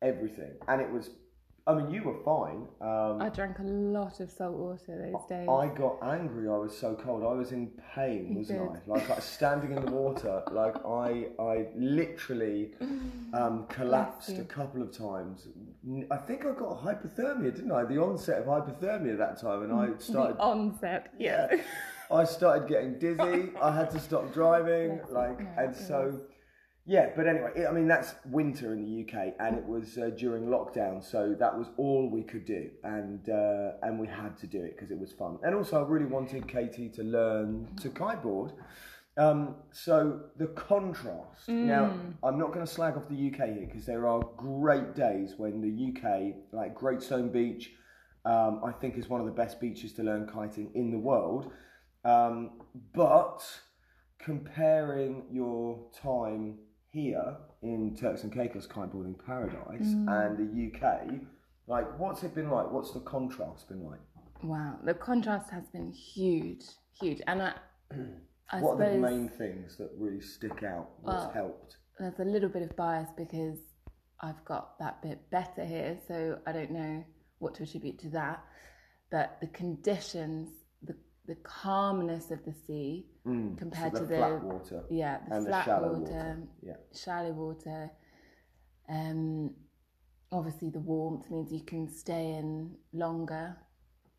everything, 0.01 0.51
and 0.67 0.81
it 0.81 0.89
was. 0.89 1.09
I 1.65 1.75
mean, 1.75 1.91
you 1.91 2.03
were 2.03 2.17
fine. 2.25 2.67
Um, 2.81 3.21
I 3.21 3.29
drank 3.29 3.59
a 3.59 3.63
lot 3.63 4.19
of 4.19 4.29
salt 4.29 4.53
water 4.53 5.11
those 5.11 5.25
days. 5.29 5.47
I 5.47 5.67
got 5.67 5.97
angry. 6.03 6.49
I 6.49 6.57
was 6.57 6.77
so 6.77 6.93
cold. 6.93 7.23
I 7.23 7.33
was 7.33 7.53
in 7.53 7.71
pain, 7.95 8.31
You 8.31 8.37
wasn't 8.39 8.73
did. 8.73 8.81
I? 8.91 8.93
Like 8.97 9.09
I 9.09 9.15
was 9.15 9.23
standing 9.23 9.71
in 9.71 9.85
the 9.85 9.91
water. 9.91 10.43
Like 10.51 10.75
I, 10.85 11.27
I 11.39 11.67
literally 11.75 12.71
um, 13.33 13.65
collapsed 13.69 14.37
a 14.37 14.43
couple 14.43 14.81
of 14.81 14.95
times. 14.95 15.47
I 16.11 16.17
think 16.17 16.45
I 16.45 16.51
got 16.51 16.83
hypothermia, 16.83 17.55
didn't 17.55 17.71
I? 17.71 17.85
The 17.85 17.97
onset 17.97 18.39
of 18.41 18.45
hypothermia 18.45 19.17
that 19.17 19.39
time, 19.41 19.63
and 19.63 19.73
I 19.73 19.97
started 19.99 20.37
the 20.37 20.41
onset, 20.41 21.13
yeah. 21.17 21.55
I 22.11 22.25
started 22.25 22.67
getting 22.67 22.99
dizzy. 22.99 23.51
I 23.61 23.75
had 23.75 23.89
to 23.91 23.99
stop 23.99 24.33
driving. 24.33 24.99
Like. 25.09 25.39
And 25.57 25.75
so, 25.75 26.21
yeah. 26.85 27.09
But 27.15 27.27
anyway, 27.27 27.51
it, 27.55 27.67
I 27.67 27.71
mean, 27.71 27.87
that's 27.87 28.15
winter 28.25 28.73
in 28.73 28.83
the 28.83 29.01
UK, 29.01 29.33
and 29.39 29.57
it 29.57 29.65
was 29.65 29.97
uh, 29.97 30.11
during 30.17 30.45
lockdown, 30.45 31.03
so 31.03 31.35
that 31.39 31.57
was 31.57 31.67
all 31.77 32.09
we 32.09 32.23
could 32.23 32.45
do, 32.45 32.69
and 32.83 33.29
uh, 33.29 33.73
and 33.81 33.99
we 33.99 34.07
had 34.07 34.37
to 34.37 34.47
do 34.47 34.61
it 34.61 34.75
because 34.75 34.91
it 34.91 34.99
was 34.99 35.11
fun. 35.11 35.39
And 35.43 35.55
also, 35.55 35.83
I 35.83 35.87
really 35.87 36.05
wanted 36.05 36.47
Katie 36.47 36.89
to 36.89 37.03
learn 37.03 37.67
to 37.81 37.89
kiteboard. 37.89 38.53
Um, 39.15 39.55
so 39.71 40.21
the 40.37 40.47
contrast. 40.47 41.47
Now, 41.47 41.93
I'm 42.23 42.39
not 42.39 42.51
going 42.51 42.65
to 42.65 42.71
slag 42.71 42.97
off 42.97 43.07
the 43.07 43.27
UK 43.27 43.49
here 43.53 43.65
because 43.67 43.85
there 43.85 44.07
are 44.07 44.21
great 44.37 44.95
days 44.95 45.35
when 45.37 45.61
the 45.61 45.89
UK, 45.91 46.35
like 46.51 46.75
Greatstone 46.75 47.31
Beach, 47.31 47.71
um, 48.25 48.61
I 48.65 48.71
think 48.71 48.97
is 48.97 49.09
one 49.09 49.19
of 49.19 49.27
the 49.27 49.33
best 49.33 49.59
beaches 49.61 49.93
to 49.93 50.03
learn 50.03 50.27
kiting 50.27 50.71
in 50.73 50.89
the 50.89 50.97
world. 50.97 51.51
Um, 52.03 52.61
but 52.93 53.43
comparing 54.17 55.23
your 55.31 55.79
time 56.01 56.55
here 56.93 57.37
in 57.63 57.95
Turks 57.95 58.23
and 58.23 58.31
Caicos 58.31 58.67
kiteboarding 58.67 59.15
paradise 59.25 59.87
mm. 59.87 60.07
and 60.07 60.37
the 60.37 60.77
UK, 60.77 61.21
like 61.67 61.99
what's 61.99 62.23
it 62.23 62.35
been 62.35 62.49
like? 62.49 62.71
What's 62.71 62.91
the 62.91 62.99
contrast 63.01 63.67
been 63.67 63.83
like? 63.83 63.99
Wow, 64.43 64.75
the 64.83 64.93
contrast 64.93 65.49
has 65.49 65.63
been 65.73 65.91
huge, 65.91 66.63
huge, 66.99 67.21
and 67.27 67.41
I, 67.41 67.53
I 68.51 68.59
what 68.59 68.79
are 68.79 68.91
the 68.93 68.97
main 68.97 69.29
things 69.29 69.77
that 69.77 69.89
really 69.97 70.21
stick 70.21 70.63
out? 70.63 70.89
What's 71.01 71.23
Well, 71.25 71.31
helped? 71.31 71.77
there's 71.99 72.19
a 72.19 72.25
little 72.25 72.49
bit 72.49 72.61
of 72.61 72.75
bias 72.75 73.09
because 73.17 73.57
I've 74.21 74.43
got 74.45 74.77
that 74.79 75.01
bit 75.01 75.29
better 75.31 75.65
here, 75.65 75.97
so 76.07 76.39
I 76.45 76.51
don't 76.51 76.71
know 76.71 77.03
what 77.39 77.55
to 77.55 77.63
attribute 77.63 77.99
to 77.99 78.09
that. 78.09 78.43
But 79.09 79.37
the 79.41 79.47
conditions, 79.47 80.49
the 81.27 81.33
the 81.33 81.39
calmness 81.41 82.31
of 82.31 82.43
the 82.45 82.53
sea 82.67 83.05
Mm, 83.25 83.57
compared 83.57 83.93
so 83.93 83.99
to 83.99 84.05
the 84.05 84.09
the 84.11 84.17
flat 84.17 84.43
water 84.43 84.83
yeah 84.89 85.19
the 85.29 85.35
and 85.35 85.45
the 85.45 85.49
flat 85.49 85.65
shallow 85.65 85.87
water, 85.93 86.01
water. 86.01 86.37
Yeah. 86.61 86.73
shallow 86.93 87.31
water. 87.31 87.91
Um, 88.89 89.51
obviously 90.31 90.69
the 90.69 90.79
warmth 90.81 91.29
means 91.31 91.51
you 91.53 91.61
can 91.61 91.87
stay 91.89 92.33
in 92.33 92.75
longer. 92.91 93.55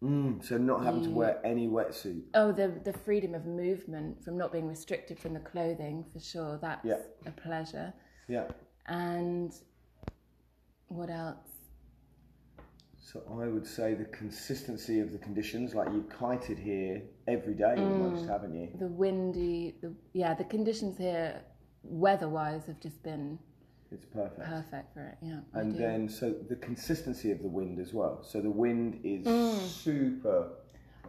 Mm, 0.03 0.43
so 0.45 0.57
not 0.59 0.83
having 0.85 1.03
to 1.05 1.11
wear 1.11 1.39
any 1.45 1.69
wetsuit. 1.69 2.23
Oh, 2.35 2.51
the 2.53 2.69
the 2.83 2.93
freedom 2.95 3.35
of 3.35 3.45
movement 3.47 4.25
from 4.25 4.39
not 4.39 4.53
being 4.53 4.69
restricted 4.69 5.19
from 5.19 5.35
the 5.35 5.41
clothing 5.41 6.05
for 6.13 6.21
sure. 6.21 6.59
That's 6.61 6.85
Yeah. 6.85 7.01
a 7.27 7.31
pleasure. 7.31 7.93
Yeah. 8.29 8.49
And 8.87 9.53
what 10.89 11.11
else? 11.11 11.54
So 13.05 13.23
I 13.39 13.49
would 13.49 13.67
say 13.67 13.93
the 13.93 14.07
consistency 14.07 14.99
of 15.01 15.13
the 15.13 15.19
conditions, 15.19 15.75
like 15.75 15.89
you've 15.93 16.09
kited 16.09 16.59
here 16.59 17.03
every 17.29 17.53
day 17.53 17.75
mm. 17.77 17.81
almost, 17.81 18.27
haven't 18.27 18.55
you? 18.55 18.71
The 18.79 18.87
windy, 18.87 19.75
the 19.83 19.93
yeah, 20.15 20.33
the 20.33 20.45
conditions 20.45 20.97
here, 20.97 21.43
weather-wise, 21.83 22.65
have 22.67 22.81
just 22.81 23.03
been 23.03 23.39
It's 23.93 24.07
perfect. 24.07 24.49
perfect 24.49 24.95
for 24.95 25.03
it. 25.03 25.19
Yeah, 25.21 25.41
And 25.53 25.79
then, 25.79 26.09
so 26.09 26.35
the 26.49 26.57
consistency 26.57 27.31
of 27.31 27.43
the 27.43 27.49
wind 27.49 27.79
as 27.79 27.93
well. 27.93 28.23
So 28.25 28.41
the 28.41 28.51
wind 28.51 29.01
is 29.05 29.27
mm. 29.27 29.59
super. 29.69 30.53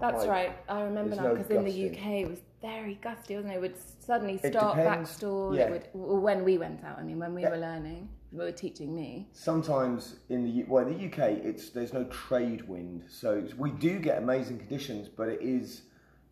That's 0.01 0.27
right. 0.27 0.51
I 0.67 0.81
remember 0.81 1.15
there's 1.15 1.21
now 1.21 1.29
no 1.29 1.35
because 1.35 1.49
in 1.49 1.63
the. 1.63 1.89
UK 1.91 2.05
it 2.23 2.29
was 2.29 2.41
very 2.61 2.95
gusty, 2.95 3.35
wasn't 3.37 3.53
it? 3.53 3.55
It 3.55 3.61
would 3.61 3.77
suddenly 4.01 4.37
start 4.37 4.75
depends, 4.75 5.11
backstall. 5.17 5.55
yeah. 5.57 5.69
Would, 5.69 5.87
when 5.93 6.43
we 6.43 6.57
went 6.57 6.83
out, 6.83 6.99
I 6.99 7.03
mean, 7.03 7.19
when 7.19 7.33
we 7.33 7.43
Yeah. 7.43 7.51
were 7.51 7.57
learning, 7.57 8.09
were 8.43 8.51
teaching 8.51 8.95
me. 8.95 9.27
Sometimes 9.31 10.15
in 10.29 10.43
the 10.43 10.63
well, 10.63 10.85
in 10.85 10.97
the 10.97 11.05
UK, 11.05 11.29
it's 11.43 11.69
there's 11.69 11.93
no 11.93 12.03
trade 12.05 12.67
wind, 12.67 13.03
so 13.09 13.37
it's- 13.37 13.55
we 13.55 13.71
do 13.71 13.99
get 13.99 14.17
amazing 14.17 14.57
conditions, 14.57 15.07
but 15.07 15.29
it 15.29 15.41
is 15.41 15.83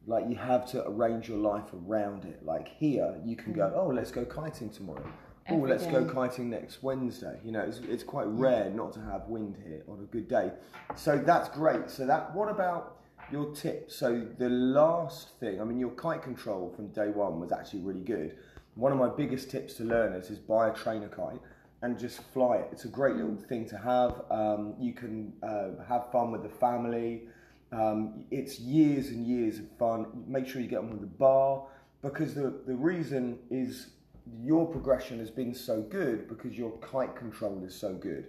like 0.06 0.28
you 0.30 0.36
have 0.36 0.66
to 0.72 0.88
arrange 0.88 1.30
your 1.30 1.38
life 1.38 1.70
around 1.74 2.26
it. 2.26 2.44
Like 2.46 2.68
here, 2.68 3.16
you 3.24 3.36
can 3.36 3.54
go, 3.54 3.64
mm. 3.64 3.74
oh, 3.76 3.88
let's 3.88 4.12
go 4.12 4.26
kiting 4.26 4.70
tomorrow. 4.70 5.06
Oh, 5.50 5.58
Every 5.58 5.70
let's 5.70 5.86
go 5.86 6.06
kiting 6.06 6.50
next 6.50 6.84
Wednesday. 6.84 7.40
You 7.44 7.52
know, 7.52 7.62
it's, 7.62 7.80
it's 7.80 8.04
quite 8.04 8.28
mm. 8.28 8.40
rare 8.40 8.70
not 8.70 8.94
to 8.94 9.02
have 9.02 9.28
wind 9.28 9.58
here 9.64 9.84
on 9.88 10.00
a 10.00 10.06
good 10.06 10.28
day. 10.28 10.52
So 10.96 11.18
that's 11.18 11.50
great. 11.50 11.90
So 11.90 12.06
that 12.06 12.34
what 12.34 12.50
about 12.50 12.98
your 13.32 13.54
tips? 13.54 13.96
So 13.96 14.26
the 14.38 14.50
last 14.50 15.40
thing, 15.40 15.62
I 15.62 15.64
mean, 15.64 15.80
your 15.80 15.92
kite 15.92 16.22
control 16.22 16.72
from 16.76 16.88
day 16.90 17.10
one 17.10 17.40
was 17.40 17.52
actually 17.52 17.82
really 17.82 18.04
good. 18.04 18.38
One 18.76 18.92
of 18.92 18.98
my 18.98 19.10
biggest 19.10 19.52
tips 19.52 19.76
to 19.76 19.84
learners 19.84 20.30
is 20.30 20.40
buy 20.40 20.70
a 20.70 20.74
trainer 20.74 21.08
kite 21.08 21.40
and 21.84 22.00
just 22.00 22.24
fly 22.34 22.56
it. 22.56 22.70
It's 22.72 22.86
a 22.86 22.90
great 22.90 23.16
little 23.16 23.36
thing 23.36 23.68
to 23.68 23.78
have. 23.78 24.24
Um, 24.32 24.74
you 24.80 24.94
can 24.94 25.34
uh, 25.44 25.84
have 25.88 26.12
fun 26.12 26.32
with 26.32 26.42
the 26.42 26.50
family. 26.50 27.24
Um, 27.74 28.24
it's 28.32 28.58
years 28.58 29.10
and 29.10 29.28
years 29.28 29.60
of 29.60 29.66
fun. 29.78 30.08
Make 30.26 30.48
sure 30.48 30.62
you 30.62 30.70
get 30.70 30.80
on 30.80 30.90
with 30.90 31.02
the 31.02 31.08
bar 31.08 31.64
because 32.02 32.34
the, 32.34 32.62
the 32.66 32.74
reason 32.74 33.38
is 33.52 33.90
your 34.42 34.66
progression 34.66 35.20
has 35.20 35.30
been 35.30 35.54
so 35.54 35.82
good 35.82 36.30
because 36.30 36.58
your 36.58 36.72
kite 36.78 37.18
control 37.18 37.62
is 37.66 37.76
so 37.76 37.94
good. 37.94 38.28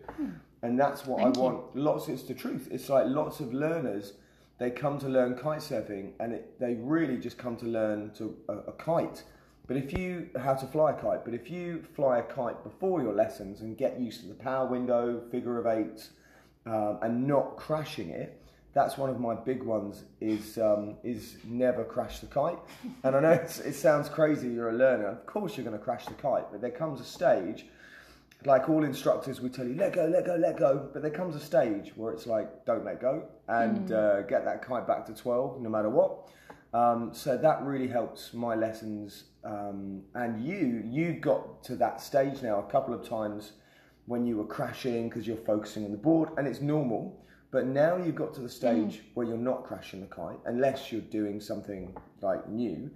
And 0.62 0.78
that's 0.78 1.06
what 1.06 1.20
Thank 1.22 1.36
I 1.36 1.40
you. 1.40 1.44
want. 1.44 1.76
Lots, 1.76 2.08
it's 2.08 2.24
the 2.24 2.34
truth. 2.34 2.68
It's 2.72 2.88
like 2.88 3.06
lots 3.06 3.38
of 3.38 3.54
learners, 3.54 4.14
they 4.58 4.70
come 4.70 4.98
to 4.98 5.08
learn 5.08 5.36
kite 5.36 5.60
surfing 5.60 6.12
and 6.18 6.32
it, 6.32 6.58
they 6.58 6.74
really 6.74 7.18
just 7.18 7.38
come 7.38 7.56
to 7.58 7.66
learn 7.66 8.10
to 8.16 8.36
a, 8.48 8.52
a 8.52 8.72
kite. 8.72 9.22
But 9.66 9.78
if 9.78 9.92
you 9.92 10.28
how 10.38 10.54
to 10.54 10.66
fly 10.66 10.90
a 10.90 10.94
kite, 10.94 11.24
but 11.24 11.32
if 11.32 11.50
you 11.50 11.84
fly 11.94 12.18
a 12.18 12.22
kite 12.22 12.62
before 12.62 13.02
your 13.02 13.14
lessons 13.14 13.62
and 13.62 13.76
get 13.76 13.98
used 13.98 14.20
to 14.20 14.26
the 14.26 14.34
power 14.34 14.66
window, 14.66 15.22
figure 15.30 15.58
of 15.58 15.66
eights, 15.66 16.10
um, 16.66 16.98
and 17.02 17.26
not 17.26 17.56
crashing 17.56 18.10
it, 18.10 18.40
that's 18.74 18.98
one 18.98 19.08
of 19.08 19.20
my 19.20 19.34
big 19.34 19.62
ones. 19.62 20.04
Is 20.20 20.58
um, 20.58 20.96
is 21.02 21.36
never 21.44 21.84
crash 21.84 22.18
the 22.20 22.26
kite. 22.26 22.58
And 23.04 23.16
I 23.16 23.20
know 23.20 23.30
it's, 23.30 23.58
it 23.60 23.74
sounds 23.74 24.08
crazy. 24.08 24.48
You're 24.48 24.70
a 24.70 24.74
learner, 24.76 25.08
of 25.08 25.24
course 25.24 25.56
you're 25.56 25.64
going 25.64 25.78
to 25.78 25.82
crash 25.82 26.04
the 26.06 26.14
kite. 26.14 26.44
But 26.50 26.60
there 26.60 26.70
comes 26.70 27.00
a 27.00 27.04
stage, 27.04 27.66
like 28.44 28.68
all 28.68 28.84
instructors, 28.84 29.40
we 29.40 29.48
tell 29.48 29.66
you 29.66 29.74
let 29.76 29.94
go, 29.94 30.04
let 30.04 30.26
go, 30.26 30.36
let 30.36 30.58
go. 30.58 30.90
But 30.92 31.00
there 31.00 31.10
comes 31.10 31.36
a 31.36 31.40
stage 31.40 31.92
where 31.96 32.12
it's 32.12 32.26
like 32.26 32.66
don't 32.66 32.84
let 32.84 33.00
go 33.00 33.22
and 33.48 33.90
uh, 33.92 34.22
get 34.22 34.44
that 34.44 34.60
kite 34.62 34.86
back 34.86 35.06
to 35.06 35.14
twelve, 35.14 35.62
no 35.62 35.70
matter 35.70 35.88
what. 35.88 36.28
Um, 36.74 37.10
so 37.14 37.36
that 37.36 37.62
really 37.62 37.86
helps 37.86 38.34
my 38.34 38.56
lessons. 38.56 39.24
Um, 39.44 40.02
and 40.14 40.44
you, 40.44 40.82
you 40.84 41.12
got 41.12 41.62
to 41.64 41.76
that 41.76 42.00
stage 42.00 42.42
now 42.42 42.58
a 42.58 42.70
couple 42.70 42.92
of 42.92 43.08
times 43.08 43.52
when 44.06 44.26
you 44.26 44.36
were 44.36 44.46
crashing 44.46 45.08
because 45.08 45.26
you're 45.26 45.36
focusing 45.36 45.84
on 45.84 45.92
the 45.92 45.96
board, 45.96 46.30
and 46.36 46.46
it's 46.46 46.60
normal. 46.60 47.24
But 47.52 47.66
now 47.66 47.96
you've 47.96 48.16
got 48.16 48.34
to 48.34 48.40
the 48.40 48.48
stage 48.48 49.02
where 49.14 49.24
you're 49.24 49.38
not 49.38 49.64
crashing 49.64 50.00
the 50.00 50.08
kite, 50.08 50.40
unless 50.46 50.90
you're 50.90 51.00
doing 51.00 51.40
something 51.40 51.96
like 52.20 52.48
new. 52.48 52.90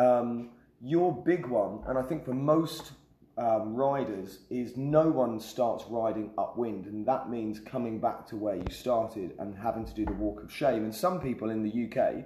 Um, 0.00 0.50
your 0.82 1.14
big 1.14 1.46
one, 1.46 1.78
and 1.86 1.96
I 1.96 2.02
think 2.02 2.24
for 2.24 2.34
most 2.34 2.92
um, 3.38 3.74
riders, 3.74 4.40
is 4.50 4.76
no 4.76 5.08
one 5.08 5.38
starts 5.38 5.84
riding 5.88 6.32
upwind, 6.36 6.86
and 6.86 7.06
that 7.06 7.30
means 7.30 7.60
coming 7.60 8.00
back 8.00 8.26
to 8.26 8.36
where 8.36 8.56
you 8.56 8.66
started 8.70 9.34
and 9.38 9.56
having 9.56 9.84
to 9.84 9.94
do 9.94 10.04
the 10.04 10.12
walk 10.12 10.42
of 10.42 10.52
shame. 10.52 10.82
And 10.82 10.94
some 10.94 11.20
people 11.20 11.50
in 11.50 11.62
the 11.62 11.84
UK, 11.84 12.24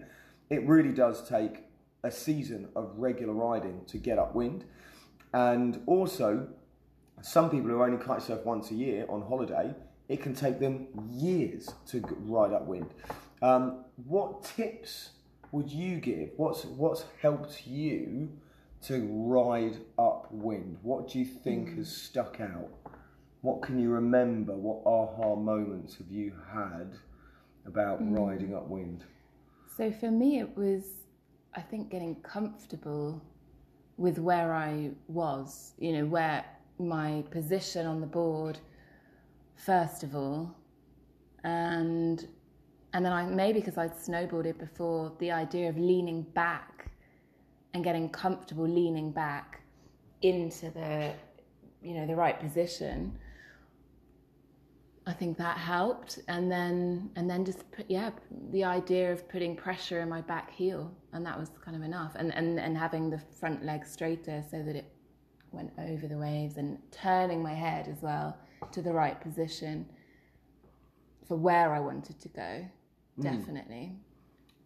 it 0.50 0.66
really 0.66 0.92
does 0.92 1.28
take 1.28 1.64
a 2.02 2.10
season 2.10 2.68
of 2.76 2.92
regular 2.96 3.32
riding 3.32 3.84
to 3.86 3.98
get 3.98 4.18
upwind. 4.18 4.64
And 5.32 5.82
also, 5.86 6.48
some 7.20 7.50
people 7.50 7.70
who 7.70 7.82
only 7.82 7.98
kite 7.98 8.22
surf 8.22 8.44
once 8.44 8.70
a 8.70 8.74
year 8.74 9.04
on 9.08 9.22
holiday, 9.22 9.74
it 10.08 10.22
can 10.22 10.34
take 10.34 10.58
them 10.58 10.86
years 11.10 11.68
to 11.88 12.00
ride 12.20 12.52
upwind. 12.52 12.94
Um, 13.42 13.84
what 14.06 14.42
tips 14.42 15.10
would 15.52 15.70
you 15.70 15.98
give? 15.98 16.30
What's 16.36 16.64
what's 16.64 17.04
helped 17.20 17.66
you 17.66 18.30
to 18.82 19.06
ride 19.10 19.76
upwind? 19.98 20.78
What 20.82 21.10
do 21.10 21.18
you 21.18 21.24
think 21.24 21.76
has 21.76 21.94
stuck 21.94 22.40
out? 22.40 22.70
What 23.42 23.62
can 23.62 23.78
you 23.78 23.90
remember? 23.90 24.54
What 24.54 24.82
aha 24.86 25.36
moments 25.36 25.96
have 25.96 26.10
you 26.10 26.32
had 26.52 26.96
about 27.66 27.98
riding 28.00 28.54
upwind? 28.54 29.04
So 29.78 29.92
for 29.92 30.10
me, 30.10 30.40
it 30.40 30.56
was, 30.56 30.82
I 31.54 31.60
think, 31.60 31.88
getting 31.88 32.16
comfortable 32.16 33.22
with 33.96 34.18
where 34.18 34.52
I 34.52 34.90
was, 35.06 35.74
you 35.78 35.92
know, 35.92 36.04
where 36.04 36.44
my 36.80 37.22
position 37.30 37.86
on 37.86 38.00
the 38.00 38.06
board, 38.06 38.58
first 39.54 40.02
of 40.02 40.16
all, 40.16 40.52
and 41.44 42.26
and 42.92 43.04
then 43.04 43.12
I 43.12 43.26
maybe 43.26 43.60
because 43.60 43.78
I'd 43.78 43.94
snowboarded 43.94 44.58
before, 44.58 45.12
the 45.20 45.30
idea 45.30 45.68
of 45.68 45.78
leaning 45.78 46.22
back 46.22 46.90
and 47.72 47.84
getting 47.84 48.08
comfortable 48.08 48.66
leaning 48.66 49.12
back 49.12 49.60
into 50.22 50.70
the, 50.70 51.12
you 51.82 51.94
know, 51.94 52.04
the 52.04 52.16
right 52.16 52.40
position. 52.40 53.16
I 55.08 55.14
think 55.14 55.38
that 55.38 55.56
helped, 55.56 56.18
and 56.28 56.52
then 56.52 57.10
and 57.16 57.30
then 57.30 57.42
just 57.42 57.70
put, 57.72 57.86
yeah, 57.88 58.10
the 58.50 58.62
idea 58.62 59.10
of 59.10 59.26
putting 59.26 59.56
pressure 59.56 60.00
in 60.02 60.08
my 60.10 60.20
back 60.20 60.52
heel, 60.52 60.92
and 61.14 61.24
that 61.24 61.38
was 61.38 61.50
kind 61.64 61.74
of 61.74 61.82
enough, 61.82 62.14
and 62.14 62.32
and 62.34 62.60
and 62.60 62.76
having 62.76 63.08
the 63.08 63.18
front 63.40 63.64
leg 63.64 63.86
straighter 63.86 64.44
so 64.50 64.62
that 64.62 64.76
it 64.76 64.92
went 65.50 65.72
over 65.78 66.06
the 66.06 66.18
waves, 66.18 66.58
and 66.58 66.78
turning 66.92 67.42
my 67.42 67.54
head 67.54 67.88
as 67.88 68.02
well 68.02 68.36
to 68.70 68.82
the 68.82 68.92
right 68.92 69.18
position 69.18 69.86
for 71.26 71.38
where 71.38 71.72
I 71.74 71.80
wanted 71.80 72.20
to 72.20 72.28
go, 72.28 72.66
definitely. 73.18 73.96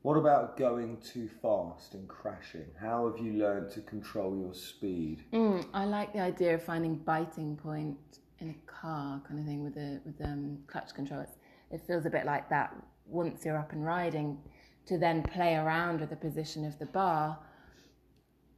What 0.03 0.17
about 0.17 0.57
going 0.57 0.97
too 0.97 1.29
fast 1.41 1.95
and 1.95 2.09
crashing? 2.09 2.67
How 2.81 3.09
have 3.09 3.25
you 3.25 3.35
learned 3.35 3.71
to 3.75 3.81
control 3.83 4.37
your 4.37 4.55
speed? 4.55 5.23
Mm, 5.33 5.65
I 5.73 5.85
like 5.85 6.13
the 6.13 6.19
idea 6.19 6.57
of 6.57 6.65
finding 6.65 6.97
biting 6.97 7.57
point 7.57 8.19
in 8.43 8.51
a 8.51 8.71
car, 8.71 9.23
kind 9.27 9.41
of 9.41 9.47
thing, 9.47 9.63
with 9.63 9.75
the 9.75 10.01
with 10.05 10.21
um, 10.23 10.59
clutch 10.67 10.95
control. 10.95 11.21
It's, 11.21 11.37
it 11.71 11.81
feels 11.87 12.05
a 12.05 12.11
bit 12.11 12.27
like 12.27 12.51
that 12.51 12.75
once 13.07 13.45
you're 13.45 13.57
up 13.57 13.73
and 13.73 13.85
riding. 13.85 14.39
To 14.87 14.99
then 14.99 15.23
play 15.23 15.55
around 15.55 16.01
with 16.01 16.11
the 16.11 16.17
position 16.17 16.65
of 16.65 16.77
the 16.81 16.87
bar 16.87 17.39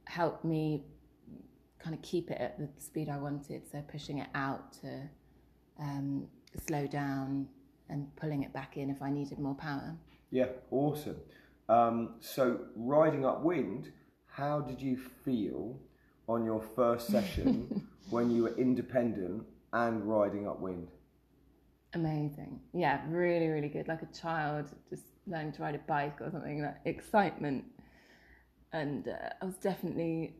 helped 0.05 0.43
me 0.43 0.83
kind 1.79 1.95
of 1.95 2.01
keep 2.01 2.31
it 2.31 2.41
at 2.41 2.57
the 2.57 2.67
speed 2.79 3.09
I 3.09 3.17
wanted. 3.17 3.61
So 3.71 3.83
pushing 3.87 4.17
it 4.17 4.27
out 4.33 4.73
to 4.81 5.03
um, 5.79 6.27
slow 6.67 6.87
down 6.87 7.47
and 7.89 8.13
pulling 8.15 8.41
it 8.41 8.51
back 8.53 8.75
in 8.77 8.89
if 8.89 9.01
I 9.03 9.11
needed 9.11 9.37
more 9.37 9.53
power. 9.53 9.95
Yeah, 10.31 10.47
awesome. 10.71 11.17
Um, 11.69 12.15
so 12.19 12.61
riding 12.75 13.23
upwind, 13.23 13.91
how 14.25 14.61
did 14.61 14.81
you 14.81 14.97
feel 15.23 15.79
on 16.27 16.43
your 16.43 16.63
first 16.75 17.07
session 17.07 17.87
when 18.09 18.31
you 18.31 18.43
were 18.43 18.57
independent 18.57 19.43
and 19.75 20.03
riding 20.05 20.47
upwind? 20.47 20.87
Amazing. 21.93 22.59
Yeah, 22.73 23.01
really, 23.09 23.47
really 23.47 23.69
good. 23.69 23.87
Like 23.87 24.01
a 24.01 24.17
child 24.17 24.69
just 24.89 25.03
learning 25.27 25.53
to 25.53 25.61
ride 25.61 25.75
a 25.75 25.79
bike 25.79 26.19
or 26.21 26.31
something. 26.31 26.61
Like 26.61 26.77
excitement, 26.85 27.65
and 28.71 29.07
uh, 29.07 29.29
I 29.41 29.45
was 29.45 29.55
definitely 29.55 30.35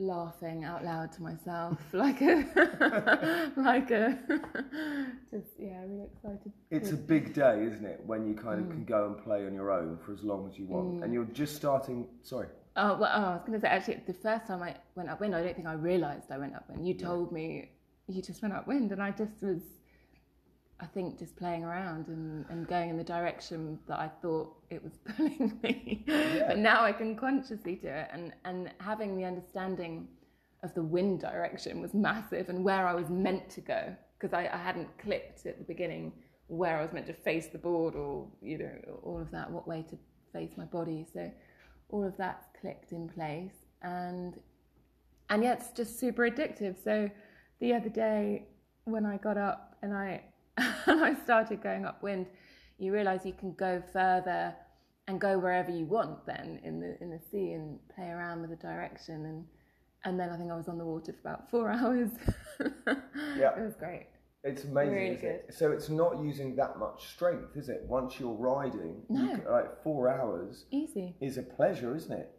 laughing 0.00 0.64
out 0.64 0.84
loud 0.84 1.10
to 1.10 1.22
myself 1.22 1.76
like 1.92 2.20
a 2.20 3.50
like 3.56 3.90
a 3.90 4.16
just 5.30 5.48
yeah 5.58 5.80
really 5.88 6.04
excited 6.04 6.52
it's 6.70 6.92
a 6.92 6.96
big 6.96 7.34
day 7.34 7.64
isn't 7.64 7.84
it 7.84 8.00
when 8.06 8.24
you 8.24 8.32
kind 8.32 8.60
of 8.60 8.66
mm. 8.66 8.70
can 8.70 8.84
go 8.84 9.06
and 9.06 9.24
play 9.24 9.44
on 9.44 9.52
your 9.52 9.72
own 9.72 9.98
for 10.06 10.12
as 10.12 10.22
long 10.22 10.48
as 10.48 10.56
you 10.56 10.66
want 10.66 11.00
mm. 11.00 11.02
and 11.02 11.12
you're 11.12 11.24
just 11.24 11.56
starting 11.56 12.06
sorry 12.22 12.46
oh 12.76 12.96
well 12.96 13.10
oh, 13.12 13.24
i 13.24 13.32
was 13.32 13.42
going 13.44 13.58
to 13.58 13.60
say 13.60 13.68
actually 13.68 14.00
the 14.06 14.14
first 14.14 14.46
time 14.46 14.62
i 14.62 14.72
went 14.94 15.08
upwind 15.08 15.34
i 15.34 15.42
don't 15.42 15.56
think 15.56 15.66
i 15.66 15.72
realized 15.72 16.30
i 16.30 16.38
went 16.38 16.54
upwind 16.54 16.86
you 16.86 16.94
told 16.94 17.30
yeah. 17.32 17.34
me 17.34 17.68
you 18.08 18.22
just 18.22 18.42
went 18.42 18.54
upwind 18.54 18.90
and 18.90 19.02
i 19.02 19.10
just 19.10 19.42
was 19.42 19.60
I 20.80 20.86
think 20.86 21.18
just 21.18 21.36
playing 21.36 21.64
around 21.64 22.06
and, 22.06 22.44
and 22.50 22.66
going 22.68 22.90
in 22.90 22.96
the 22.96 23.04
direction 23.04 23.80
that 23.88 23.98
I 23.98 24.08
thought 24.22 24.54
it 24.70 24.82
was 24.82 24.92
pulling 25.16 25.58
me. 25.62 26.04
Yeah. 26.06 26.48
but 26.48 26.58
now 26.58 26.84
I 26.84 26.92
can 26.92 27.16
consciously 27.16 27.74
do 27.74 27.88
it 27.88 28.08
and, 28.12 28.32
and 28.44 28.70
having 28.78 29.16
the 29.16 29.24
understanding 29.24 30.06
of 30.62 30.74
the 30.74 30.82
wind 30.82 31.20
direction 31.20 31.80
was 31.80 31.94
massive 31.94 32.48
and 32.48 32.64
where 32.64 32.86
I 32.86 32.94
was 32.94 33.08
meant 33.08 33.50
to 33.50 33.60
go 33.60 33.94
because 34.18 34.32
I, 34.32 34.48
I 34.52 34.56
hadn't 34.56 34.88
clicked 34.98 35.46
at 35.46 35.58
the 35.58 35.64
beginning 35.64 36.12
where 36.46 36.78
I 36.78 36.82
was 36.82 36.92
meant 36.92 37.06
to 37.06 37.12
face 37.12 37.48
the 37.48 37.58
board 37.58 37.94
or 37.94 38.26
you 38.40 38.58
know 38.58 39.00
all 39.02 39.20
of 39.20 39.30
that, 39.32 39.50
what 39.50 39.66
way 39.66 39.84
to 39.90 39.98
face 40.32 40.52
my 40.56 40.64
body. 40.64 41.06
So 41.12 41.30
all 41.88 42.04
of 42.04 42.16
that's 42.16 42.46
clicked 42.60 42.92
in 42.92 43.08
place 43.08 43.54
and 43.82 44.40
and 45.30 45.42
yeah, 45.42 45.54
it's 45.54 45.70
just 45.70 45.98
super 45.98 46.28
addictive. 46.28 46.82
So 46.82 47.10
the 47.60 47.74
other 47.74 47.88
day 47.88 48.46
when 48.84 49.04
I 49.04 49.16
got 49.16 49.36
up 49.36 49.76
and 49.82 49.94
I 49.94 50.22
and 50.56 51.04
I 51.04 51.14
started 51.14 51.62
going 51.62 51.84
upwind, 51.84 52.26
you 52.78 52.92
realise 52.92 53.24
you 53.24 53.32
can 53.32 53.52
go 53.54 53.82
further 53.92 54.54
and 55.06 55.20
go 55.20 55.38
wherever 55.38 55.70
you 55.70 55.86
want 55.86 56.26
then 56.26 56.60
in 56.64 56.80
the 56.80 57.00
in 57.00 57.10
the 57.10 57.20
sea 57.30 57.52
and 57.52 57.78
play 57.94 58.08
around 58.08 58.40
with 58.40 58.50
the 58.50 58.56
direction 58.56 59.26
and 59.26 59.44
and 60.04 60.18
then 60.18 60.30
I 60.30 60.36
think 60.36 60.50
I 60.52 60.56
was 60.56 60.68
on 60.68 60.78
the 60.78 60.84
water 60.84 61.12
for 61.12 61.28
about 61.28 61.50
four 61.50 61.70
hours. 61.72 62.10
yeah, 63.36 63.56
it 63.56 63.64
was 63.64 63.74
great. 63.74 64.06
It's 64.44 64.62
amazing. 64.62 64.94
Really 64.94 65.16
good. 65.16 65.40
It? 65.48 65.54
So 65.58 65.72
it's 65.72 65.88
not 65.88 66.20
using 66.20 66.54
that 66.56 66.78
much 66.78 67.08
strength, 67.08 67.56
is 67.56 67.68
it? 67.68 67.82
Once 67.88 68.20
you're 68.20 68.32
riding, 68.32 69.02
no. 69.08 69.22
You 69.22 69.28
can, 69.38 69.44
like 69.50 69.82
four 69.82 70.08
hours, 70.08 70.66
easy 70.70 71.16
is 71.20 71.36
a 71.36 71.42
pleasure, 71.42 71.96
isn't 71.96 72.12
it? 72.12 72.30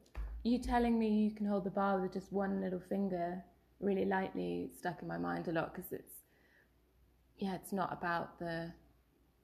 You 0.44 0.60
telling 0.60 0.98
me 0.98 1.10
you 1.10 1.32
can 1.32 1.46
hold 1.46 1.66
the 1.66 1.70
bar 1.70 2.00
with 2.00 2.14
just 2.14 2.32
one 2.32 2.62
little 2.62 2.80
finger 2.88 3.44
really 3.80 4.06
lightly 4.06 4.72
stuck 4.78 5.02
in 5.02 5.08
my 5.08 5.18
mind 5.18 5.48
a 5.48 5.52
lot 5.52 5.74
because 5.74 5.92
it's 5.92 6.14
yeah, 7.38 7.56
it's 7.56 7.72
not 7.72 7.94
about 7.94 8.38
the 8.40 8.74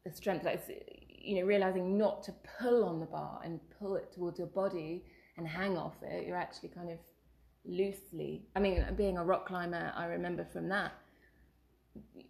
the 0.04 0.12
strength. 0.12 0.46
Like 0.46 0.64
you 1.10 1.40
know, 1.40 1.46
realizing 1.46 1.98
not 1.98 2.24
to 2.24 2.34
pull 2.60 2.84
on 2.84 3.00
the 3.00 3.06
bar 3.06 3.42
and 3.44 3.60
pull 3.80 3.96
it 3.96 4.12
towards 4.14 4.38
your 4.38 4.48
body 4.48 5.04
and 5.38 5.48
hang 5.48 5.78
off 5.78 5.96
it. 6.02 6.28
You're 6.28 6.38
actually 6.38 6.70
kind 6.70 6.90
of 6.90 7.00
loosely. 7.66 8.44
I 8.56 8.60
mean, 8.60 8.86
being 8.96 9.18
a 9.18 9.24
rock 9.24 9.48
climber, 9.48 9.92
I 9.96 10.06
remember 10.06 10.46
from 10.52 10.70
that 10.70 10.94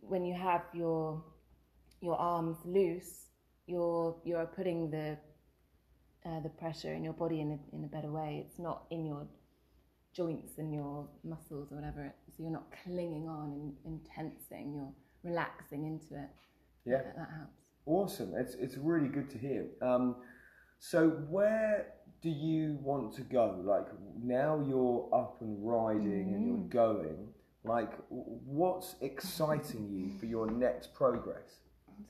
when 0.01 0.23
you 0.23 0.35
have 0.35 0.61
your 0.73 1.23
your 2.01 2.17
arms 2.17 2.57
loose, 2.65 3.27
you're 3.67 4.15
you're 4.23 4.45
putting 4.45 4.91
the 4.91 5.17
uh, 6.25 6.39
the 6.41 6.49
pressure 6.49 6.93
in 6.93 7.03
your 7.03 7.13
body 7.13 7.41
in 7.41 7.51
a, 7.51 7.75
in 7.75 7.83
a 7.83 7.87
better 7.87 8.11
way. 8.11 8.45
It's 8.45 8.59
not 8.59 8.83
in 8.89 9.05
your 9.05 9.27
joints 10.15 10.57
and 10.57 10.73
your 10.73 11.07
muscles 11.23 11.71
or 11.71 11.75
whatever. 11.75 12.13
So 12.29 12.43
you're 12.43 12.51
not 12.51 12.67
clinging 12.83 13.27
on 13.27 13.51
and, 13.51 13.73
and 13.85 13.99
tensing. 14.15 14.73
You're 14.75 14.93
relaxing 15.23 15.85
into 15.85 16.21
it. 16.21 16.29
Yeah, 16.85 16.97
that, 16.97 17.15
that 17.17 17.29
helps. 17.37 17.61
Awesome. 17.85 18.33
It's 18.35 18.55
it's 18.55 18.77
really 18.77 19.07
good 19.07 19.29
to 19.31 19.37
hear. 19.37 19.67
Um, 19.81 20.15
so 20.79 21.09
where 21.29 21.87
do 22.21 22.29
you 22.29 22.77
want 22.81 23.13
to 23.15 23.21
go? 23.21 23.61
Like 23.63 23.87
now 24.21 24.63
you're 24.67 25.09
up 25.13 25.37
and 25.41 25.57
riding 25.61 26.27
mm. 26.27 26.35
and 26.35 26.47
you're 26.47 26.57
mm. 26.57 26.69
going. 26.69 27.27
Like 27.63 27.93
what's 28.09 28.95
exciting 29.01 29.89
you 29.91 30.17
for 30.19 30.27
your 30.27 30.49
next 30.49 30.93
progress? 30.93 31.61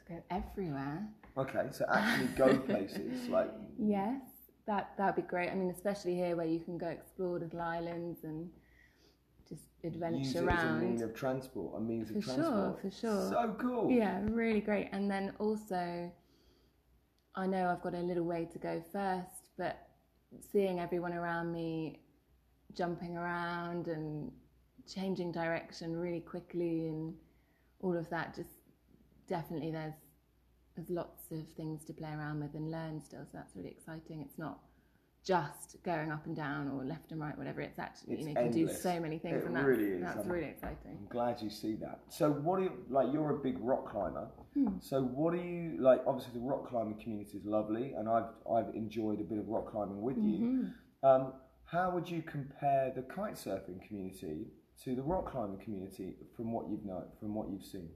To 0.07 0.13
go 0.13 0.23
everywhere. 0.29 1.07
Okay, 1.37 1.67
so 1.71 1.85
actually 1.91 2.27
go 2.35 2.57
places 2.59 3.27
like. 3.29 3.51
Yes, 3.77 4.21
that 4.67 4.93
that'd 4.97 5.15
be 5.15 5.21
great. 5.21 5.49
I 5.49 5.55
mean, 5.55 5.69
especially 5.69 6.15
here 6.15 6.35
where 6.35 6.45
you 6.45 6.59
can 6.59 6.77
go 6.77 6.87
explore 6.87 7.39
little 7.39 7.61
islands 7.61 8.23
and 8.23 8.49
just 9.47 9.63
adventure 9.83 10.19
Use 10.19 10.35
around. 10.35 10.57
It 10.57 10.77
as 10.77 10.81
a 10.81 10.85
means 10.85 11.01
of 11.01 11.13
transport, 11.13 11.77
a 11.77 11.79
means 11.79 12.09
for 12.09 12.17
of 12.17 12.23
transport. 12.23 12.81
For 12.81 12.91
sure, 12.91 12.91
for 12.91 12.97
sure. 12.97 13.29
So 13.29 13.55
cool. 13.59 13.91
Yeah, 13.91 14.21
really 14.23 14.61
great. 14.61 14.89
And 14.91 15.09
then 15.09 15.33
also, 15.39 16.11
I 17.35 17.47
know 17.47 17.69
I've 17.69 17.81
got 17.81 17.93
a 17.93 17.99
little 17.99 18.23
way 18.23 18.47
to 18.51 18.59
go 18.59 18.83
first, 18.91 19.49
but 19.57 19.87
seeing 20.51 20.79
everyone 20.79 21.13
around 21.13 21.51
me 21.51 21.99
jumping 22.73 23.15
around 23.15 23.87
and 23.87 24.31
changing 24.87 25.31
direction 25.31 25.95
really 25.95 26.19
quickly 26.19 26.87
and 26.87 27.13
all 27.79 27.95
of 27.97 28.09
that 28.09 28.35
just 28.35 28.49
definitely 29.27 29.71
there's 29.71 29.93
there's 30.75 30.89
lots 30.89 31.14
of 31.31 31.47
things 31.57 31.83
to 31.85 31.93
play 31.93 32.09
around 32.09 32.41
with 32.41 32.53
and 32.53 32.71
learn 32.71 33.01
still 33.01 33.23
so 33.23 33.31
that's 33.33 33.55
really 33.55 33.69
exciting 33.69 34.21
it's 34.21 34.37
not 34.37 34.59
just 35.25 35.81
going 35.83 36.11
up 36.11 36.25
and 36.27 36.35
down 36.35 36.69
or 36.69 36.85
left 36.85 37.11
and 37.11 37.19
right, 37.19 37.35
whatever. 37.37 37.59
It's 37.61 37.79
actually 37.79 38.13
it's 38.13 38.27
you 38.27 38.33
know 38.33 38.41
you 38.41 38.49
can 38.49 38.55
do 38.55 38.69
so 38.71 38.99
many 38.99 39.17
things, 39.17 39.41
it 39.41 39.47
and 39.47 39.55
that's, 39.55 39.65
really 39.65 39.99
that's 39.99 40.23
I'm, 40.23 40.31
really 40.31 40.47
exciting. 40.49 40.97
I'm 40.99 41.07
glad 41.09 41.41
you 41.41 41.49
see 41.49 41.75
that. 41.77 42.01
So, 42.09 42.29
what 42.29 42.59
are 42.59 42.63
you 42.63 42.73
like? 42.89 43.07
You're 43.11 43.31
a 43.31 43.39
big 43.39 43.57
rock 43.59 43.91
climber. 43.91 44.27
Hmm. 44.53 44.77
So, 44.81 45.01
what 45.01 45.33
are 45.33 45.43
you 45.43 45.77
like? 45.79 46.01
Obviously, 46.05 46.33
the 46.39 46.45
rock 46.45 46.69
climbing 46.69 46.99
community 47.01 47.37
is 47.37 47.45
lovely, 47.45 47.93
and 47.93 48.07
I've 48.07 48.29
I've 48.49 48.75
enjoyed 48.75 49.19
a 49.19 49.23
bit 49.23 49.39
of 49.39 49.47
rock 49.47 49.71
climbing 49.71 50.01
with 50.01 50.17
mm-hmm. 50.17 50.29
you. 50.29 50.67
Um, 51.01 51.33
how 51.65 51.89
would 51.89 52.07
you 52.07 52.21
compare 52.21 52.93
the 52.95 53.01
kite 53.01 53.33
surfing 53.33 53.85
community 53.87 54.45
to 54.83 54.95
the 54.95 55.01
rock 55.01 55.31
climbing 55.31 55.59
community 55.59 56.17
from 56.37 56.51
what 56.51 56.69
you've 56.69 56.85
known, 56.85 57.05
from 57.19 57.33
what 57.33 57.49
you've 57.49 57.65
seen? 57.65 57.89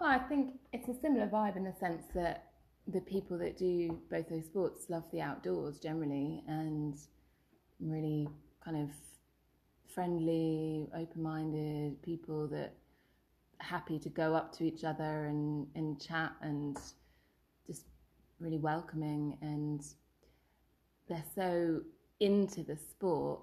Well, 0.00 0.10
I 0.10 0.18
think 0.18 0.54
it's 0.72 0.88
a 0.88 0.94
similar 1.00 1.26
vibe 1.26 1.56
in 1.56 1.64
the 1.64 1.74
sense 1.80 2.04
that 2.14 2.44
the 2.86 3.00
people 3.00 3.36
that 3.38 3.58
do 3.58 3.98
both 4.10 4.28
those 4.28 4.44
sports 4.44 4.86
love 4.88 5.02
the 5.12 5.20
outdoors 5.20 5.78
generally 5.78 6.42
and 6.46 6.96
really 7.80 8.28
kind 8.64 8.76
of 8.76 8.90
friendly, 9.92 10.88
open 10.96 11.22
minded 11.22 12.00
people 12.02 12.46
that 12.48 12.74
are 13.60 13.66
happy 13.66 13.98
to 13.98 14.08
go 14.08 14.34
up 14.34 14.56
to 14.58 14.64
each 14.64 14.84
other 14.84 15.26
and, 15.26 15.66
and 15.74 16.00
chat 16.00 16.32
and 16.42 16.78
just 17.66 17.82
really 18.38 18.58
welcoming 18.58 19.36
and 19.42 19.82
they're 21.08 21.24
so 21.34 21.80
into 22.20 22.62
the 22.62 22.76
sport 22.76 23.40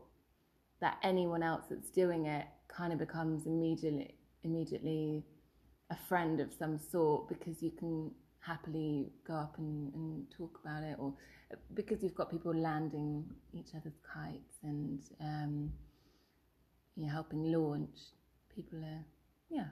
that 0.79 0.97
anyone 1.03 1.43
else 1.43 1.65
that's 1.69 1.89
doing 1.89 2.27
it 2.27 2.45
kind 2.69 2.93
of 2.93 2.99
becomes 2.99 3.45
immediately 3.45 4.15
immediately 4.43 5.25
a 5.89 5.95
friend 6.07 6.39
of 6.39 6.53
some 6.53 6.79
sort 6.79 7.29
because 7.29 7.61
you 7.61 7.71
can 7.71 8.11
happily 8.39 9.11
go 9.27 9.33
up 9.33 9.55
and, 9.57 9.93
and 9.93 10.25
talk 10.35 10.59
about 10.63 10.83
it, 10.83 10.95
or 10.99 11.13
because 11.73 12.01
you've 12.03 12.15
got 12.15 12.29
people 12.29 12.53
landing 12.53 13.23
each 13.53 13.69
other's 13.75 13.97
kites 14.13 14.57
and 14.63 15.01
um, 15.21 15.71
you 16.95 17.05
know, 17.05 17.11
helping 17.11 17.51
launch, 17.51 17.97
people 18.53 18.79
are, 18.79 19.05
yeah, 19.49 19.65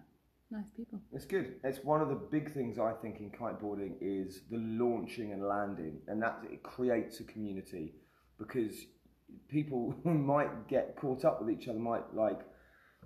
nice 0.51 0.69
people. 0.75 0.99
It's 1.11 1.25
good. 1.25 1.55
It's 1.63 1.83
one 1.83 2.01
of 2.01 2.09
the 2.09 2.15
big 2.15 2.53
things 2.53 2.77
I 2.77 2.93
think 3.01 3.19
in 3.19 3.31
kiteboarding 3.31 3.95
is 4.01 4.41
the 4.51 4.57
launching 4.57 5.31
and 5.31 5.43
landing, 5.43 5.99
and 6.07 6.21
that 6.21 6.39
it 6.51 6.63
creates 6.63 7.19
a 7.19 7.23
community 7.23 7.93
because 8.37 8.73
people 9.49 9.95
might 10.03 10.67
get 10.67 10.95
caught 10.95 11.25
up 11.25 11.41
with 11.41 11.49
each 11.49 11.67
other, 11.67 11.79
might 11.79 12.13
like 12.13 12.39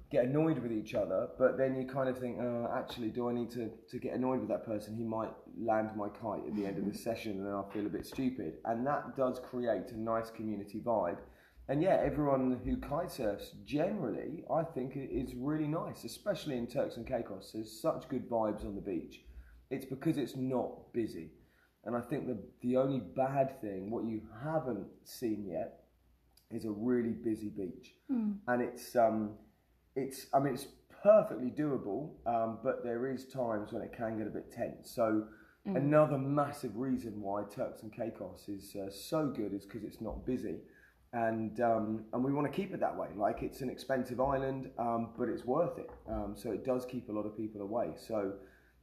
get 0.10 0.26
annoyed 0.26 0.60
with 0.60 0.72
each 0.72 0.94
other, 0.94 1.28
but 1.38 1.58
then 1.58 1.76
you 1.76 1.86
kind 1.86 2.08
of 2.08 2.18
think, 2.18 2.38
oh, 2.40 2.70
actually, 2.74 3.10
do 3.10 3.30
I 3.30 3.34
need 3.34 3.52
to, 3.52 3.70
to 3.90 4.00
get 4.00 4.14
annoyed 4.14 4.40
with 4.40 4.50
that 4.50 4.66
person? 4.66 4.96
He 4.96 5.04
might 5.04 5.32
land 5.60 5.90
my 5.98 6.08
kite 6.08 6.48
at 6.48 6.56
the 6.56 6.66
end 6.66 6.78
of 6.78 6.86
the 6.92 6.98
session 6.98 7.34
and 7.34 7.46
then 7.46 7.54
I 7.54 7.64
feel 7.74 7.86
a 7.86 7.90
bit 7.90 8.06
stupid. 8.06 8.54
And 8.66 8.88
that 8.88 9.18
does 9.18 9.40
create 9.40 9.92
a 9.92 10.00
nice 10.00 10.30
community 10.30 10.80
vibe. 10.80 11.18
And 11.70 11.82
yeah, 11.82 12.00
everyone 12.02 12.62
who 12.64 12.78
kite 12.78 13.12
surfs 13.12 13.52
generally, 13.66 14.46
I 14.50 14.64
think, 14.64 14.94
is 14.96 15.34
really 15.36 15.68
nice, 15.68 16.06
especially 16.06 16.58
in 16.58 16.68
Turks 16.68 16.96
and 16.96 17.06
Caicos. 17.06 17.52
There's 17.54 17.82
such 17.82 18.08
good 18.08 18.30
vibes 18.30 18.66
on 18.66 18.76
the 18.76 18.82
beach. 18.82 19.20
It's 19.70 19.86
because 19.86 20.18
it's 20.18 20.38
not 20.38 20.94
busy. 20.94 21.32
And 21.84 21.98
I 21.98 22.00
think 22.00 22.28
the, 22.28 22.38
the 22.62 22.78
only 22.78 23.02
bad 23.02 23.60
thing, 23.60 23.92
what 23.92 24.06
you 24.06 24.22
haven't 24.42 24.88
seen 25.04 25.46
yet, 25.46 25.84
is 26.50 26.64
a 26.64 26.72
really 26.72 27.12
busy 27.12 27.50
beach. 27.50 27.92
Mm. 28.10 28.38
And 28.48 28.62
it's, 28.62 28.96
um, 28.96 29.32
it's, 29.98 30.28
I 30.34 30.40
mean, 30.40 30.54
it's 30.54 30.68
perfectly 31.04 31.52
doable, 31.52 32.12
um, 32.26 32.60
but 32.64 32.84
there 32.84 33.08
is 33.12 33.26
times 33.26 33.74
when 33.74 33.82
it 33.82 33.94
can 33.96 34.18
get 34.18 34.28
a 34.28 34.30
bit 34.30 34.52
tense. 34.52 34.92
So 34.92 35.26
mm. 35.68 35.76
another 35.76 36.18
massive 36.18 36.78
reason 36.78 37.22
why 37.22 37.44
Turks 37.54 37.84
and 37.84 37.92
Caicos 37.92 38.48
is 38.48 38.76
uh, 38.76 38.90
so 38.90 39.28
good 39.28 39.54
is 39.54 39.66
because 39.66 39.84
it's 39.84 40.02
not 40.02 40.26
busy 40.26 40.58
and 41.14 41.60
um, 41.62 42.06
and 42.14 42.24
we 42.24 42.34
want 42.34 42.52
to 42.52 42.56
keep 42.56 42.74
it 42.74 42.80
that 42.80 42.96
way. 42.96 43.08
Like 43.16 43.42
it's 43.42 43.62
an 43.62 43.70
expensive 43.70 44.20
island, 44.20 44.70
um, 44.78 45.12
but 45.18 45.30
it's 45.30 45.46
worth 45.46 45.78
it. 45.80 45.90
Um, 46.10 46.36
so 46.36 46.52
it 46.52 46.66
does 46.66 46.86
keep 46.86 47.10
a 47.10 47.12
lot 47.12 47.26
of 47.26 47.36
people 47.38 47.62
away. 47.62 47.92
So 47.96 48.34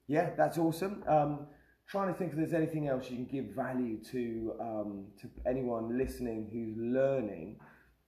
yeah, 0.08 0.30
that's 0.36 0.58
awesome. 0.58 1.04
Um, 1.06 1.46
trying 1.86 2.12
to 2.12 2.18
think 2.18 2.32
if 2.32 2.38
there's 2.38 2.54
anything 2.54 2.88
else 2.88 3.10
you 3.10 3.16
can 3.16 3.26
give 3.26 3.54
value 3.54 4.02
to 4.10 4.54
um, 4.60 5.04
to 5.20 5.28
anyone 5.46 5.98
listening 5.98 6.48
who's 6.52 6.76
learning. 6.76 7.56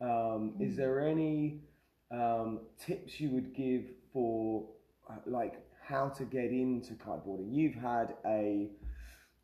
Um, 0.01 0.55
is 0.61 0.75
mm. 0.75 0.77
there 0.77 1.07
any 1.07 1.61
tips 2.79 3.21
you 3.21 3.31
would 3.31 3.55
give 3.55 3.85
for 4.13 4.69
uh, 5.11 5.17
like 5.27 5.55
how 5.87 6.09
to 6.11 6.25
get 6.25 6.51
into 6.51 6.95
kiteboarding? 6.95 7.49
You've 7.53 7.75
had 7.75 8.15
a 8.27 8.71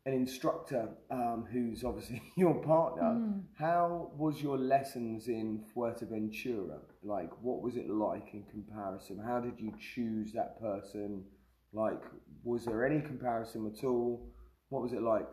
an 0.05 0.13
instructor 0.13 0.89
um, 1.11 1.45
who's 1.49 1.83
obviously 1.83 2.21
your 2.37 2.55
partner. 2.55 3.03
Mm. 3.03 3.43
How 3.57 4.11
was 4.17 4.41
your 4.41 4.57
lessons 4.57 5.27
in 5.27 5.63
Fuerteventura? 5.73 6.79
Like, 7.03 7.31
what 7.41 7.61
was 7.61 7.77
it 7.77 7.89
like 7.89 8.33
in 8.33 8.43
comparison? 8.43 9.17
How 9.17 9.39
did 9.39 9.59
you 9.59 9.73
choose 9.79 10.33
that 10.33 10.59
person? 10.59 11.23
Like, 11.71 12.03
was 12.43 12.65
there 12.65 12.85
any 12.85 13.01
comparison 13.01 13.71
at 13.73 13.83
all? 13.85 14.29
What 14.69 14.81
was 14.81 14.93
it 14.93 15.01
like? 15.01 15.31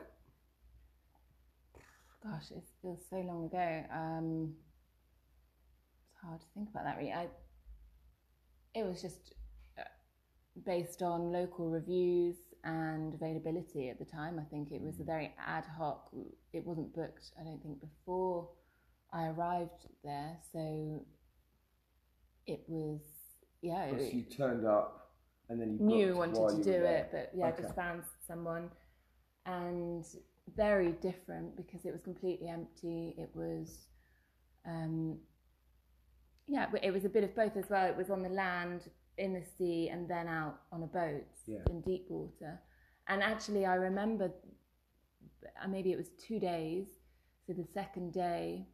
Gosh, 2.23 2.51
it 2.51 2.63
feels 2.83 3.01
so 3.09 3.17
long 3.17 3.47
ago. 3.47 3.85
Um, 3.93 4.53
it's 4.69 4.70
hard 6.23 6.41
to 6.41 6.47
think 6.55 6.69
about 6.71 6.85
that. 6.85 6.97
Really, 6.99 7.13
I. 7.13 7.29
It 8.75 8.85
was 8.85 9.03
just 9.03 9.35
uh, 9.79 9.83
based 10.65 11.03
on 11.03 11.33
local 11.33 11.69
reviews 11.69 12.37
and 12.63 13.15
availability 13.15 13.89
at 13.89 13.99
the 13.99 14.05
time. 14.05 14.39
I 14.39 14.45
think 14.45 14.71
it 14.71 14.81
was 14.81 15.01
a 15.01 15.05
very 15.05 15.35
ad 15.45 15.65
hoc. 15.79 16.11
It 16.53 16.65
wasn't 16.65 16.95
booked, 16.95 17.33
I 17.41 17.45
don't 17.45 17.61
think, 17.63 17.81
before 17.81 18.49
I 19.13 19.27
arrived 19.27 19.87
there. 20.05 20.37
So 20.53 21.05
it 22.47 22.63
was, 22.69 23.01
yeah. 23.63 23.89
Oh, 23.93 23.99
so 23.99 24.05
you 24.05 24.23
turned 24.23 24.67
up 24.67 25.11
and 25.49 25.61
then 25.61 25.79
you 25.81 25.87
knew 25.87 26.17
wanted 26.17 26.63
to 26.63 26.63
do 26.63 26.85
it, 26.85 27.09
but 27.11 27.31
yeah, 27.35 27.49
okay. 27.49 27.63
just 27.63 27.75
found 27.75 28.03
someone. 28.27 28.71
And 29.47 30.05
very 30.57 30.93
different 30.93 31.57
because 31.57 31.85
it 31.85 31.93
was 31.93 32.03
completely 32.03 32.49
empty. 32.49 33.15
It 33.19 33.31
was, 33.35 33.87
um, 34.67 35.19
yeah, 36.51 36.67
it 36.83 36.93
was 36.93 37.05
a 37.05 37.09
bit 37.09 37.25
of 37.25 37.35
both 37.35 37.57
as 37.57 37.71
well. 37.71 37.87
It 37.87 37.97
was 37.97 38.11
on 38.11 38.23
the 38.23 38.29
land, 38.29 38.83
in 39.21 39.35
the 39.35 39.43
sea 39.59 39.89
and 39.93 40.09
then 40.09 40.27
out 40.27 40.61
on 40.73 40.83
a 40.83 40.87
boat 40.87 41.27
yeah. 41.47 41.59
in 41.69 41.81
deep 41.83 42.07
water. 42.09 42.59
And 43.09 43.23
actually, 43.23 43.67
I 43.67 43.75
remember 43.75 44.31
uh, 45.63 45.69
maybe 45.69 45.93
it 45.93 45.97
was 45.97 46.09
two 46.27 46.41
days. 46.41 46.87
So 47.47 47.53
the 47.53 47.67
second 47.75 48.13
day, 48.13 48.67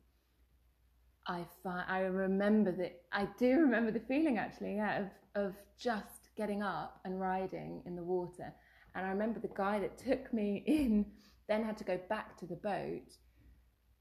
I 1.27 1.45
fi- 1.63 1.85
I 1.89 2.01
remember 2.01 2.73
that 2.73 3.03
I 3.13 3.29
do 3.39 3.61
remember 3.61 3.91
the 3.91 4.01
feeling 4.01 4.39
actually, 4.39 4.77
yeah, 4.77 5.01
of 5.01 5.09
of 5.35 5.55
just 5.79 6.29
getting 6.37 6.63
up 6.63 7.01
and 7.05 7.21
riding 7.21 7.83
in 7.87 7.97
the 7.97 8.03
water. 8.03 8.55
And 8.95 9.05
I 9.05 9.11
remember 9.11 9.41
the 9.41 9.55
guy 9.55 9.79
that 9.81 9.99
took 9.99 10.33
me 10.33 10.63
in 10.67 11.07
then 11.49 11.65
had 11.65 11.79
to 11.79 11.85
go 11.85 11.99
back 12.09 12.37
to 12.39 12.47
the 12.47 12.57
boat, 12.57 13.17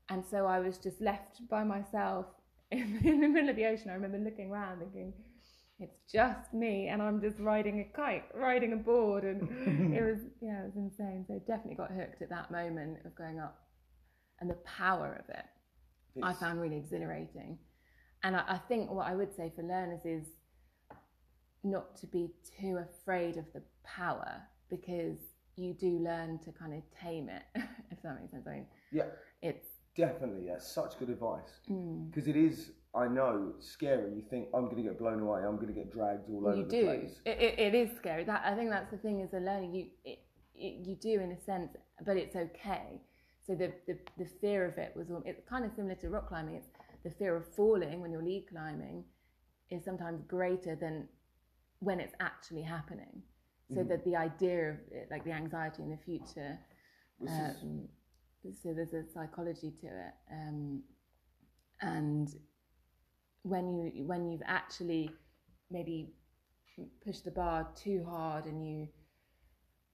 and 0.10 0.24
so 0.26 0.46
I 0.46 0.60
was 0.60 0.78
just 0.78 1.00
left 1.02 1.48
by 1.50 1.64
myself 1.64 2.26
in, 2.76 3.00
in 3.04 3.22
the 3.22 3.28
middle 3.28 3.50
of 3.50 3.56
the 3.56 3.66
ocean. 3.66 3.90
I 3.90 3.94
remember 3.94 4.18
looking 4.18 4.52
around, 4.52 4.80
thinking 4.80 5.14
it's 5.80 6.12
just 6.12 6.54
me 6.54 6.88
and 6.88 7.02
I'm 7.02 7.22
just 7.22 7.38
riding 7.40 7.82
a 7.82 7.96
kite, 7.96 8.24
riding 8.34 8.74
a 8.74 8.78
board, 8.78 9.24
and 9.24 9.42
it 9.94 10.02
was 10.04 10.20
yeah, 10.42 10.62
it 10.62 10.74
was 10.74 10.76
insane. 10.76 11.26
So 11.28 11.40
definitely 11.48 11.76
got 11.76 11.92
hooked 11.92 12.22
at 12.22 12.30
that 12.30 12.52
moment 12.52 13.00
of 13.06 13.16
going 13.16 13.40
up, 13.40 13.60
and 14.40 14.50
the 14.50 14.58
power 14.66 15.22
of 15.22 15.30
it, 15.36 15.46
it's... 16.16 16.26
I 16.26 16.34
found 16.34 16.62
really 16.62 16.78
exhilarating. 16.78 17.58
And 18.24 18.36
I, 18.36 18.44
I 18.48 18.58
think 18.58 18.90
what 18.90 19.08
I 19.08 19.16
would 19.16 19.36
say 19.36 19.52
for 19.56 19.64
learners 19.64 20.06
is 20.06 20.26
not 21.64 21.96
to 21.98 22.08
be 22.08 22.30
too 22.60 22.80
afraid 22.80 23.38
of 23.38 23.46
the 23.54 23.62
power 23.84 24.42
because 24.70 25.18
you 25.58 25.74
do 25.74 26.00
learn 26.00 26.40
to 26.40 26.52
kind 26.52 26.74
of 26.74 26.82
tame 27.02 27.30
it, 27.30 27.44
if 27.92 28.02
that 28.02 28.20
makes 28.20 28.32
sense. 28.32 28.46
I 28.48 28.52
mean, 28.52 28.66
yeah, 28.92 29.06
it's 29.42 29.68
definitely 29.96 30.48
yeah, 30.48 30.60
such 30.60 30.98
good 31.00 31.10
advice 31.10 31.60
because 31.68 32.26
mm. 32.26 32.28
it 32.28 32.36
is 32.36 32.72
I 32.96 33.08
know 33.08 33.54
scary. 33.60 34.14
You 34.16 34.24
think 34.30 34.48
I'm 34.54 34.66
going 34.66 34.78
to 34.78 34.84
get 34.84 34.98
blown 34.98 35.20
away. 35.20 35.42
I'm 35.42 35.58
going 35.58 35.68
to 35.68 35.74
get 35.74 35.92
dragged 35.92 36.30
all 36.30 36.48
over 36.48 36.56
you 36.56 36.64
the 36.64 36.70
do. 36.70 36.84
place. 36.86 37.20
It, 37.26 37.38
it, 37.40 37.60
it 37.60 37.76
is 37.76 37.90
scary. 37.98 38.24
That 38.24 38.44
I 38.46 38.56
think 38.56 38.70
that's 38.70 38.90
the 38.90 38.98
thing 38.98 39.20
is 39.20 39.34
a 39.34 39.40
learning. 39.40 39.76
You 39.76 39.88
it, 40.06 40.20
it, 40.56 40.88
you 40.88 40.96
do 40.96 41.20
in 41.20 41.32
a 41.32 41.40
sense, 41.42 41.76
but 42.06 42.16
it's 42.16 42.36
okay. 42.36 43.02
So 43.46 43.54
the, 43.54 43.74
the 43.86 43.98
the 44.18 44.26
fear 44.40 44.66
of 44.66 44.78
it 44.78 44.94
was 44.96 45.08
it's 45.26 45.42
kind 45.48 45.66
of 45.66 45.72
similar 45.76 45.96
to 45.96 46.10
rock 46.10 46.30
climbing. 46.30 46.56
It's 46.56 46.70
the 47.04 47.12
fear 47.12 47.36
of 47.36 47.46
falling 47.54 48.02
when 48.02 48.12
you're 48.12 48.24
lead 48.24 48.46
climbing 48.50 49.04
is 49.70 49.84
sometimes 49.84 50.22
greater 50.28 50.76
than 50.76 51.08
when 51.80 52.00
it's 52.00 52.14
actually 52.22 52.62
happening. 52.62 53.22
So 53.74 53.80
mm-hmm. 53.80 53.90
that 53.90 54.06
the 54.06 54.16
idea 54.16 54.70
of 54.70 54.76
it, 54.92 55.08
like 55.12 55.26
the 55.26 55.32
anxiety 55.32 55.84
in 55.84 55.90
the 55.90 55.98
future. 55.98 56.58
Um, 57.28 57.88
so 58.52 58.74
there's 58.74 58.94
a 58.94 59.04
psychology 59.14 59.72
to 59.82 59.88
it, 59.88 60.14
um, 60.32 60.82
and 61.82 62.30
when 63.44 63.92
you 63.96 64.06
when 64.06 64.26
you've 64.26 64.42
actually 64.46 65.10
maybe 65.70 66.10
pushed 67.04 67.26
the 67.26 67.32
bar 67.32 67.68
too 67.76 68.06
hard 68.08 68.46
and 68.46 68.66
you 68.66 68.88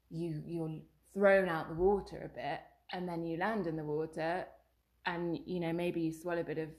you 0.10 0.42
you're 0.46 0.80
thrown 1.14 1.50
out 1.50 1.70
the 1.70 1.76
water 1.76 2.30
a 2.32 2.36
bit 2.36 2.62
and 2.94 3.08
then 3.08 3.24
you 3.24 3.38
land 3.38 3.68
in 3.68 3.76
the 3.76 3.84
water 3.84 4.46
and 5.06 5.40
you 5.46 5.60
know 5.60 5.74
maybe 5.74 6.02
you 6.02 6.12
swallow 6.12 6.42
a 6.42 6.44
bit 6.44 6.58
of 6.58 6.70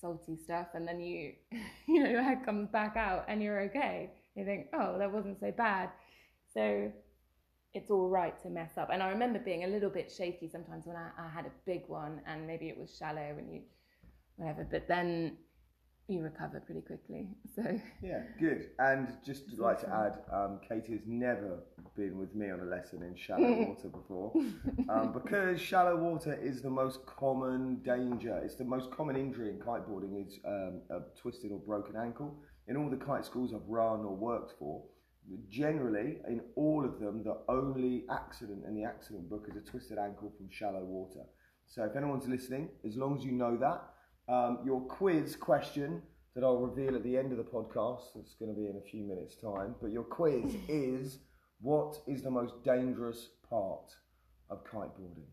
salty 0.00 0.36
stuff 0.36 0.68
and 0.74 0.86
then 0.86 1.00
you 1.00 1.32
you 1.86 2.02
know 2.02 2.08
your 2.08 2.22
head 2.22 2.44
comes 2.44 2.68
back 2.70 2.96
out 2.96 3.24
and 3.28 3.42
you're 3.42 3.60
okay. 3.60 4.10
You 4.34 4.44
think 4.44 4.68
oh 4.72 4.98
that 4.98 5.12
wasn't 5.12 5.38
so 5.40 5.52
bad. 5.52 5.90
So 6.54 6.92
it's 7.74 7.90
all 7.90 8.08
right 8.08 8.40
to 8.42 8.48
mess 8.48 8.72
up 8.76 8.90
and 8.92 9.02
i 9.02 9.08
remember 9.08 9.38
being 9.38 9.64
a 9.64 9.66
little 9.66 9.90
bit 9.90 10.10
shaky 10.10 10.48
sometimes 10.48 10.86
when 10.86 10.96
i, 10.96 11.10
I 11.18 11.28
had 11.28 11.46
a 11.46 11.52
big 11.66 11.82
one 11.86 12.20
and 12.26 12.46
maybe 12.46 12.68
it 12.68 12.78
was 12.78 12.96
shallow 12.96 13.34
and 13.38 13.52
you 13.52 13.62
whatever 14.36 14.66
but 14.70 14.88
then 14.88 15.36
you 16.10 16.22
recover 16.22 16.60
pretty 16.60 16.80
quickly. 16.82 17.28
So 17.56 17.64
yeah, 18.00 18.22
good. 18.38 18.70
And 18.78 19.08
just 19.24 19.58
like 19.58 19.80
to 19.80 19.88
add, 19.88 20.18
um, 20.32 20.60
Katie 20.66 20.92
has 20.92 21.00
never 21.04 21.58
been 21.96 22.16
with 22.16 22.32
me 22.32 22.48
on 22.48 22.60
a 22.60 22.64
lesson 22.64 23.02
in 23.02 23.16
shallow 23.16 23.52
water 23.66 23.88
before, 23.88 24.32
um, 24.88 25.12
because 25.12 25.60
shallow 25.60 25.96
water 25.96 26.38
is 26.40 26.62
the 26.62 26.70
most 26.70 27.04
common 27.06 27.80
danger. 27.82 28.40
It's 28.44 28.54
the 28.54 28.64
most 28.64 28.92
common 28.92 29.16
injury 29.16 29.50
in 29.50 29.58
kiteboarding 29.58 30.24
is 30.24 30.38
um, 30.46 30.80
a 30.90 31.00
twisted 31.20 31.50
or 31.50 31.58
broken 31.58 31.96
ankle. 31.96 32.36
In 32.68 32.76
all 32.76 32.88
the 32.88 32.96
kite 32.96 33.24
schools 33.24 33.52
I've 33.52 33.68
run 33.68 34.04
or 34.04 34.14
worked 34.14 34.54
for, 34.60 34.84
generally 35.48 36.18
in 36.28 36.40
all 36.56 36.84
of 36.84 36.98
them, 36.98 37.22
the 37.22 37.38
only 37.48 38.04
accident 38.10 38.64
in 38.66 38.74
the 38.74 38.84
accident 38.84 39.28
book 39.28 39.46
is 39.48 39.56
a 39.56 39.60
twisted 39.60 39.98
ankle 39.98 40.32
from 40.36 40.48
shallow 40.50 40.84
water. 40.84 41.24
So 41.66 41.84
if 41.84 41.96
anyone's 41.96 42.26
listening, 42.26 42.70
as 42.86 42.96
long 42.96 43.16
as 43.16 43.24
you 43.24 43.32
know 43.32 43.56
that 43.56 43.82
um, 44.32 44.58
your 44.64 44.80
quiz 44.82 45.36
question 45.36 46.02
that 46.34 46.44
I'll 46.44 46.58
reveal 46.58 46.94
at 46.94 47.02
the 47.02 47.16
end 47.16 47.32
of 47.32 47.38
the 47.38 47.44
podcast, 47.44 48.16
it's 48.16 48.34
going 48.34 48.54
to 48.54 48.60
be 48.60 48.68
in 48.68 48.76
a 48.76 48.90
few 48.90 49.02
minutes' 49.02 49.36
time, 49.36 49.74
but 49.80 49.90
your 49.90 50.04
quiz 50.04 50.54
is 50.68 51.18
what 51.60 51.98
is 52.06 52.22
the 52.22 52.30
most 52.30 52.62
dangerous 52.64 53.30
part 53.48 53.92
of 54.48 54.64
kiteboarding? 54.64 55.26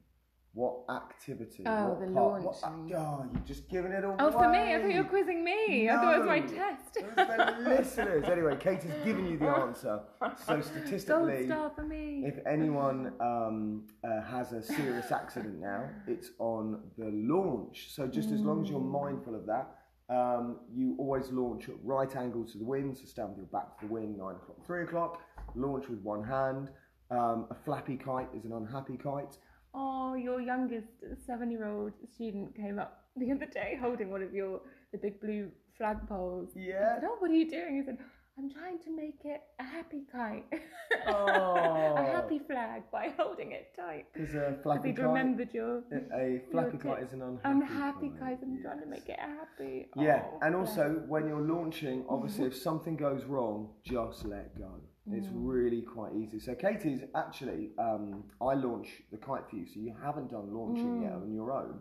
What 0.57 0.85
activity? 0.89 1.61
Oh, 1.67 1.89
what 1.89 1.99
the 1.99 2.07
part, 2.07 2.41
launching. 2.41 2.89
What, 2.89 2.99
oh, 2.99 3.29
you're 3.31 3.43
just 3.43 3.69
giving 3.69 3.91
it 3.91 4.03
away. 4.03 4.15
Oh, 4.17 4.31
for 4.31 4.49
me? 4.49 4.73
I 4.73 4.81
thought 4.81 4.91
you 4.91 5.03
were 5.03 5.07
quizzing 5.07 5.43
me. 5.43 5.85
No, 5.85 5.93
I 5.93 5.95
thought 5.97 6.15
it 6.15 6.17
was 6.17 6.27
my 6.27 6.39
test. 6.39 6.93
the 7.15 7.69
listeners. 7.69 8.23
Anyway, 8.23 8.57
Kate 8.59 8.81
has 8.81 9.05
given 9.05 9.27
you 9.27 9.37
the 9.37 9.45
answer. 9.45 9.99
So 10.47 10.59
statistically, 10.61 11.45
star 11.45 11.71
for 11.75 11.83
me. 11.83 12.23
if 12.25 12.39
anyone 12.47 13.13
um, 13.19 13.83
uh, 14.03 14.23
has 14.23 14.51
a 14.53 14.63
serious 14.63 15.11
accident 15.11 15.59
now, 15.61 15.91
it's 16.07 16.31
on 16.39 16.79
the 16.97 17.11
launch. 17.13 17.89
So 17.93 18.07
just 18.07 18.31
as 18.31 18.41
long 18.41 18.63
as 18.63 18.71
you're 18.71 18.79
mm. 18.79 19.03
mindful 19.03 19.35
of 19.35 19.45
that, 19.45 19.75
um, 20.09 20.61
you 20.73 20.95
always 20.97 21.29
launch 21.29 21.69
at 21.69 21.75
right 21.83 22.15
angles 22.15 22.53
to 22.53 22.57
the 22.57 22.65
wind. 22.65 22.97
So 22.97 23.05
stand 23.05 23.29
with 23.29 23.37
your 23.37 23.45
back 23.45 23.79
to 23.81 23.85
the 23.85 23.93
wind, 23.93 24.17
nine 24.17 24.37
o'clock, 24.37 24.65
three 24.65 24.81
o'clock. 24.81 25.21
Launch 25.53 25.87
with 25.87 26.01
one 26.01 26.23
hand 26.23 26.71
Um, 27.11 27.45
a 27.51 27.55
flappy 27.63 27.95
kite 27.95 28.29
is 28.35 28.43
an 28.45 28.53
unhappy 28.53 28.97
kite. 28.97 29.37
Oh, 29.79 30.15
your 30.15 30.41
youngest 30.41 30.87
seven-year-old 31.27 31.93
student 32.15 32.55
came 32.55 32.79
up 32.79 32.91
the 33.15 33.31
other 33.31 33.45
day 33.45 33.77
holding 33.79 34.09
one 34.09 34.23
of 34.23 34.33
your 34.33 34.61
the 34.91 34.97
big 34.97 35.19
blue 35.21 35.51
flagpoles. 35.79 36.49
Yeah. 36.55 36.63
I 36.63 36.67
Yeah. 36.69 36.95
said, 36.95 37.03
"Oh, 37.09 37.15
what 37.19 37.29
are 37.31 37.39
you 37.41 37.49
doing?" 37.49 37.75
He 37.77 37.83
said, 37.83 37.97
"I'm 38.37 38.49
trying 38.49 38.79
to 38.85 38.91
make 39.03 39.21
it 39.33 39.41
a 39.59 39.63
happy 39.63 40.01
kite, 40.11 40.45
Oh. 41.07 41.95
a 41.97 42.03
happy 42.15 42.39
flag 42.49 42.83
by 42.91 43.05
holding 43.19 43.51
it 43.51 43.65
tight." 43.75 44.05
Because 44.13 44.33
a 44.35 44.57
flappy 44.63 44.93
kite. 44.93 45.05
remembered 45.05 45.53
your 45.53 45.83
A 46.23 46.41
flappy 46.51 46.77
Your 46.77 46.95
kite 46.95 47.03
is 47.03 47.13
an 47.13 47.21
unhappy, 47.21 47.49
unhappy 47.55 48.09
kite. 48.09 48.19
kite. 48.19 48.39
I'm 48.43 48.61
trying 48.61 48.79
to 48.79 48.85
make 48.95 49.07
it 49.09 49.19
happy. 49.19 49.89
Yeah, 49.95 50.23
Oh, 50.33 50.39
and 50.45 50.55
also 50.55 50.83
when 51.13 51.27
you're 51.27 51.47
launching, 51.55 52.05
obviously, 52.09 52.45
if 52.51 52.55
something 52.55 52.95
goes 52.95 53.23
wrong, 53.25 53.57
just 53.83 54.25
let 54.25 54.57
go. 54.57 54.71
It's 55.11 55.27
mm. 55.27 55.33
really 55.35 55.81
quite 55.81 56.13
easy. 56.15 56.39
So, 56.39 56.55
Katie's 56.55 57.01
actually, 57.15 57.71
um, 57.79 58.23
I 58.41 58.53
launch 58.53 58.87
the 59.11 59.17
kite 59.17 59.49
for 59.49 59.55
you, 59.55 59.65
so 59.65 59.79
you 59.79 59.95
haven't 60.03 60.31
done 60.31 60.53
launching 60.53 61.01
yet 61.03 61.13
mm. 61.13 61.23
on 61.23 61.33
your 61.33 61.51
own. 61.51 61.79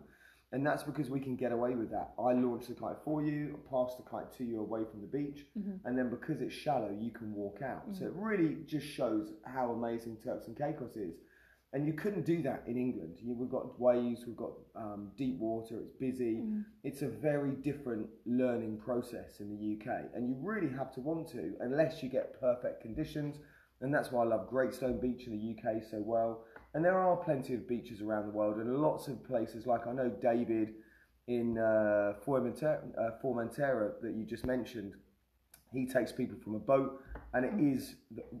And 0.53 0.65
that's 0.65 0.83
because 0.83 1.09
we 1.09 1.19
can 1.19 1.35
get 1.35 1.51
away 1.51 1.75
with 1.75 1.91
that. 1.91 2.13
I 2.17 2.31
launch 2.31 2.67
the 2.67 2.73
kite 2.73 2.95
for 3.03 3.21
you, 3.21 3.59
pass 3.69 3.95
the 3.97 4.09
kite 4.09 4.31
to 4.37 4.45
you 4.45 4.61
away 4.61 4.83
from 4.89 5.01
the 5.01 5.07
beach, 5.07 5.45
mm-hmm. 5.59 5.85
and 5.85 5.97
then 5.97 6.09
because 6.09 6.41
it's 6.41 6.53
shallow, 6.55 6.95
you 6.97 7.11
can 7.11 7.33
walk 7.33 7.59
out. 7.61 7.83
So, 7.91 8.05
mm. 8.05 8.07
it 8.07 8.13
really 8.15 8.57
just 8.65 8.87
shows 8.87 9.33
how 9.43 9.71
amazing 9.71 10.17
Turks 10.23 10.47
and 10.47 10.57
Caicos 10.57 10.95
is. 10.95 11.15
And 11.73 11.85
you 11.85 11.93
couldn't 11.93 12.25
do 12.25 12.41
that 12.43 12.63
in 12.65 12.77
England. 12.77 13.17
You, 13.21 13.35
we've 13.35 13.49
got 13.49 13.79
waves, 13.79 14.23
we've 14.25 14.37
got 14.37 14.53
um, 14.75 15.11
deep 15.17 15.37
water, 15.37 15.79
it's 15.81 15.93
busy. 15.99 16.41
It's 16.83 17.01
a 17.01 17.07
very 17.07 17.51
different 17.51 18.07
learning 18.25 18.77
process 18.77 19.41
in 19.41 19.49
the 19.49 19.75
UK. 19.75 20.05
And 20.15 20.29
you 20.29 20.37
really 20.41 20.69
have 20.69 20.93
to 20.93 21.01
want 21.01 21.27
to, 21.31 21.55
unless 21.59 22.01
you 22.01 22.09
get 22.09 22.39
perfect 22.39 22.81
conditions. 22.81 23.37
And 23.81 23.93
that's 23.93 24.11
why 24.11 24.23
I 24.23 24.27
love 24.27 24.49
Greatstone 24.49 25.01
Beach 25.01 25.27
in 25.27 25.33
the 25.33 25.69
UK 25.69 25.83
so 25.83 25.97
well. 25.99 26.45
And 26.73 26.83
there 26.83 26.97
are 26.97 27.17
plenty 27.17 27.53
of 27.53 27.67
beaches 27.67 28.01
around 28.01 28.27
the 28.27 28.31
world, 28.31 28.57
and 28.57 28.77
lots 28.77 29.07
of 29.07 29.23
places 29.23 29.65
like 29.67 29.87
I 29.87 29.91
know 29.91 30.09
David 30.21 30.73
in 31.27 31.57
uh, 31.57 32.13
Formentera, 32.25 32.79
uh, 32.97 33.11
Formentera 33.23 33.99
that 34.01 34.13
you 34.15 34.25
just 34.25 34.45
mentioned 34.45 34.93
he 35.73 35.85
takes 35.85 36.11
people 36.11 36.37
from 36.43 36.55
a 36.55 36.59
boat 36.59 37.01
and 37.33 37.45
it 37.45 37.53
is 37.61 37.95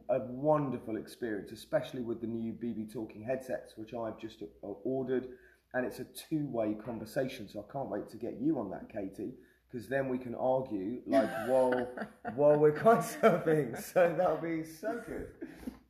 a 0.09 0.19
wonderful 0.19 0.97
experience 0.97 1.51
especially 1.51 2.01
with 2.01 2.21
the 2.21 2.27
new 2.27 2.53
BbTalkin 2.53 3.25
headsets 3.25 3.73
which 3.75 3.93
i've 3.93 4.19
just 4.19 4.41
uh, 4.41 4.67
ordered. 4.83 5.27
And 5.73 5.85
it's 5.85 5.99
a 5.99 6.05
two-way 6.05 6.75
conversation 6.83 7.47
so 7.47 7.65
i 7.67 7.71
can't 7.71 7.89
wait 7.89 8.09
to 8.09 8.17
get 8.17 8.39
you 8.41 8.57
on 8.59 8.69
that 8.71 8.91
katie 8.91 9.33
because 9.71 9.87
then 9.87 10.07
we 10.07 10.17
can 10.17 10.35
argue 10.35 11.01
like 11.07 11.29
while 11.47 11.87
while 12.35 12.57
we're 12.57 12.71
kite 12.71 12.99
surfing. 12.99 13.77
So 13.93 14.13
that'll 14.17 14.37
be 14.37 14.63
so 14.63 15.01
good. 15.05 15.27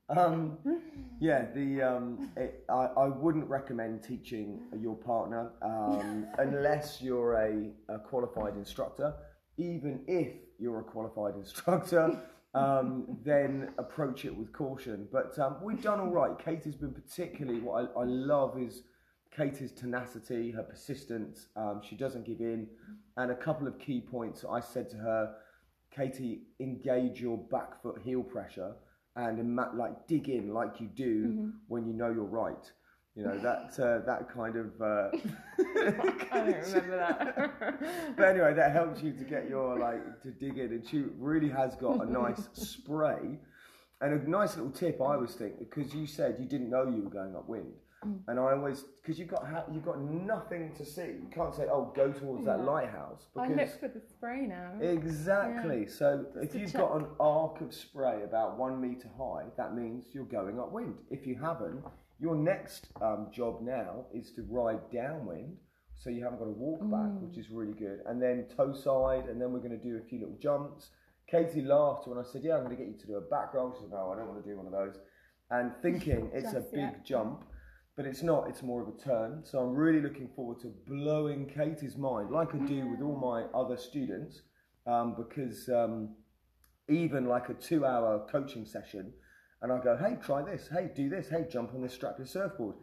Um, 0.09 0.57
yeah, 1.19 1.45
the 1.53 1.81
um, 1.81 2.31
it, 2.37 2.63
I, 2.69 2.87
I 2.97 3.07
wouldn't 3.07 3.47
recommend 3.49 4.03
teaching 4.03 4.61
your 4.79 4.95
partner 4.95 5.51
um, 5.61 6.27
unless 6.37 7.01
you're 7.01 7.33
a, 7.33 7.93
a 7.93 7.99
qualified 7.99 8.55
instructor. 8.55 9.13
Even 9.57 10.01
if 10.07 10.29
you're 10.59 10.79
a 10.79 10.83
qualified 10.83 11.35
instructor, 11.39 12.19
um, 12.53 13.17
then 13.23 13.69
approach 13.77 14.25
it 14.25 14.35
with 14.35 14.51
caution. 14.53 15.07
But 15.11 15.37
um, 15.39 15.57
we've 15.61 15.81
done 15.81 15.99
all 15.99 16.11
right. 16.11 16.37
Katie's 16.37 16.75
been 16.75 16.93
particularly 16.93 17.59
what 17.59 17.91
I, 17.95 18.01
I 18.01 18.03
love 18.05 18.59
is 18.59 18.83
Katie's 19.35 19.71
tenacity, 19.71 20.51
her 20.51 20.63
persistence. 20.63 21.47
Um, 21.55 21.81
she 21.87 21.95
doesn't 21.95 22.25
give 22.25 22.39
in. 22.39 22.67
And 23.17 23.31
a 23.31 23.35
couple 23.35 23.67
of 23.67 23.77
key 23.79 24.01
points 24.01 24.45
I 24.49 24.59
said 24.59 24.89
to 24.91 24.97
her, 24.97 25.35
Katie, 25.91 26.43
engage 26.59 27.21
your 27.21 27.37
back 27.37 27.81
foot 27.81 27.99
heel 28.03 28.23
pressure 28.23 28.75
and 29.15 29.55
like 29.75 30.07
dig 30.07 30.29
in 30.29 30.53
like 30.53 30.79
you 30.79 30.87
do 30.87 31.51
when 31.67 31.87
you 31.87 31.93
know 31.93 32.11
you're 32.11 32.23
right. 32.23 32.71
You 33.17 33.23
know 33.23 33.37
that 33.39 33.79
uh, 33.79 34.05
that 34.05 34.29
kind 34.31 34.55
of. 34.55 34.79
Uh, 34.79 35.09
I 36.31 36.39
don't 36.39 36.67
remember 36.67 36.97
that. 36.97 38.15
but 38.15 38.23
anyway, 38.29 38.53
that 38.53 38.71
helps 38.71 39.01
you 39.01 39.11
to 39.11 39.23
get 39.23 39.49
your 39.49 39.79
like 39.79 40.21
to 40.21 40.29
dig 40.29 40.59
in, 40.59 40.67
and 40.71 40.87
she 40.87 41.05
really 41.17 41.49
has 41.49 41.75
got 41.75 42.05
a 42.07 42.11
nice 42.11 42.47
spray. 42.53 43.39
And 44.01 44.13
a 44.13 44.29
nice 44.29 44.55
little 44.55 44.69
tip 44.71 45.01
I 45.01 45.17
was 45.17 45.33
thinking 45.33 45.65
because 45.67 45.95
you 45.95 46.05
said 46.05 46.35
you 46.39 46.45
didn't 46.45 46.69
know 46.69 46.83
you 46.83 47.01
were 47.05 47.09
going 47.09 47.35
upwind, 47.35 47.73
and 48.27 48.39
I 48.39 48.51
always 48.51 48.81
because 49.01 49.17
you've 49.17 49.29
got 49.29 49.47
ha- 49.47 49.65
you've 49.73 49.85
got 49.85 49.99
nothing 49.99 50.75
to 50.75 50.85
see. 50.85 51.01
You 51.23 51.27
can't 51.33 51.55
say, 51.55 51.65
"Oh, 51.71 51.91
go 51.95 52.11
towards 52.11 52.45
that 52.45 52.59
Yeah. 52.59 52.65
lighthouse," 52.65 53.25
I 53.35 53.47
look 53.47 53.67
for 53.79 53.87
the 53.87 53.99
spray 54.07 54.45
now. 54.45 54.73
Exactly. 54.79 55.87
So 55.87 56.27
if 56.35 56.53
you've 56.53 56.71
check. 56.71 56.81
got 56.81 56.95
an 56.97 57.07
arc 57.19 57.61
of 57.61 57.73
spray 57.73 58.21
about 58.23 58.59
one 58.59 58.79
meter 58.79 59.09
high, 59.17 59.45
that 59.57 59.73
means 59.75 60.05
you're 60.13 60.25
going 60.25 60.59
upwind. 60.59 60.93
If 61.09 61.25
you 61.25 61.33
haven't, 61.33 61.83
your 62.19 62.35
next 62.35 62.87
um, 63.01 63.27
job 63.31 63.61
now 63.61 64.05
is 64.13 64.31
to 64.33 64.43
ride 64.49 64.89
downwind, 64.91 65.57
so 65.95 66.09
you 66.09 66.23
haven't 66.23 66.39
got 66.39 66.45
to 66.45 66.51
walk 66.51 66.79
back, 66.81 67.09
Mm. 67.11 67.21
which 67.21 67.37
is 67.37 67.49
really 67.49 67.73
good. 67.73 68.01
And 68.05 68.21
then 68.21 68.45
toe 68.55 68.73
side, 68.73 69.25
and 69.29 69.41
then 69.41 69.51
we're 69.51 69.59
going 69.59 69.77
to 69.79 69.83
do 69.83 69.97
a 69.97 70.01
few 70.01 70.19
little 70.19 70.37
jumps. 70.39 70.91
Katie 71.27 71.61
laughed 71.61 72.07
when 72.07 72.17
I 72.17 72.23
said, 72.23 72.43
"Yeah, 72.43 72.55
I'm 72.55 72.63
going 72.63 72.75
to 72.77 72.81
get 72.83 72.91
you 72.91 72.97
to 72.99 73.07
do 73.07 73.15
a 73.17 73.21
back 73.21 73.53
roll." 73.53 73.73
She 73.73 73.81
said, 73.81 73.91
"No, 73.91 74.11
I 74.11 74.15
don't 74.15 74.27
want 74.27 74.43
to 74.43 74.49
do 74.49 74.55
one 74.57 74.65
of 74.65 74.71
those." 74.71 74.97
And 75.49 75.71
thinking 75.81 76.29
it's 76.33 76.53
a 76.53 76.61
big 76.61 77.03
jump, 77.03 77.43
but 77.95 78.05
it's 78.05 78.23
not. 78.23 78.47
It's 78.49 78.63
more 78.63 78.81
of 78.81 78.87
a 78.87 78.97
turn. 78.97 79.43
So 79.43 79.59
I'm 79.59 79.73
really 79.73 80.01
looking 80.01 80.29
forward 80.35 80.59
to 80.61 80.67
blowing 80.87 81.45
Katie's 81.47 81.97
mind, 81.97 82.31
like 82.31 82.53
I 82.55 82.59
do 82.59 82.87
with 82.87 83.01
all 83.01 83.17
my 83.17 83.43
other 83.59 83.75
students, 83.77 84.41
um, 84.85 85.15
because 85.15 85.67
um, 85.69 86.15
even 86.89 87.25
like 87.25 87.49
a 87.49 87.53
two-hour 87.53 88.27
coaching 88.31 88.65
session, 88.65 89.11
and 89.61 89.71
I 89.71 89.79
go, 89.79 89.97
"Hey, 89.97 90.17
try 90.21 90.41
this. 90.43 90.67
Hey, 90.67 90.89
do 90.95 91.09
this. 91.09 91.29
Hey, 91.29 91.45
jump 91.49 91.73
on 91.73 91.81
this 91.81 91.97
strapless 91.97 92.29
surfboard." 92.29 92.75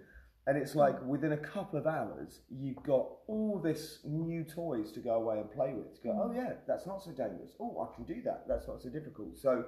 And 0.47 0.59
it's 0.59 0.75
like 0.75 1.03
within 1.07 1.33
a 1.33 1.39
couple 1.39 1.79
of 1.79 1.87
hours, 1.87 2.41
you've 2.51 2.83
got 2.83 3.09
all 3.29 3.59
this 3.65 4.01
new 4.05 4.45
toys 4.45 4.93
to 4.93 5.01
go 5.01 5.15
away 5.15 5.39
and 5.39 5.51
play 5.51 5.73
with. 5.73 5.95
To 5.97 6.09
go, 6.09 6.11
oh 6.23 6.33
yeah, 6.35 6.53
that's 6.67 6.87
not 6.87 7.03
so 7.03 7.13
dangerous. 7.13 7.53
Oh, 7.59 7.81
I 7.81 7.95
can 7.95 8.05
do 8.05 8.21
that. 8.25 8.45
That's 8.47 8.69
not 8.69 8.83
so 8.83 8.91
difficult. 8.91 9.39
So, 9.39 9.65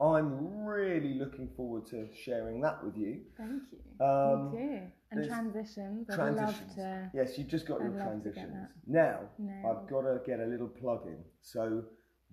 I'm 0.00 0.64
really 0.64 1.14
looking 1.14 1.50
forward 1.56 1.86
to 1.88 2.08
sharing 2.14 2.60
that 2.62 2.82
with 2.82 2.96
you. 2.96 3.20
Thank 3.36 3.62
you. 3.70 4.04
Um, 4.04 4.50
Me 4.50 4.58
too. 4.58 4.80
And 5.12 5.28
transitions. 5.28 6.08
I'd 6.10 6.16
transitions. 6.16 6.58
love 6.58 6.74
to. 6.76 7.10
Yes, 7.14 7.38
you've 7.38 7.48
just 7.48 7.66
got 7.66 7.80
your 7.80 7.90
I'd 7.90 7.94
get 7.94 8.02
transitions. 8.34 8.54
Now, 8.86 9.20
Nailed. 9.38 9.66
I've 9.66 9.88
got 9.88 10.00
to 10.02 10.20
get 10.26 10.40
a 10.40 10.46
little 10.46 10.68
plug 10.68 11.06
in. 11.06 11.18
So, 11.42 11.84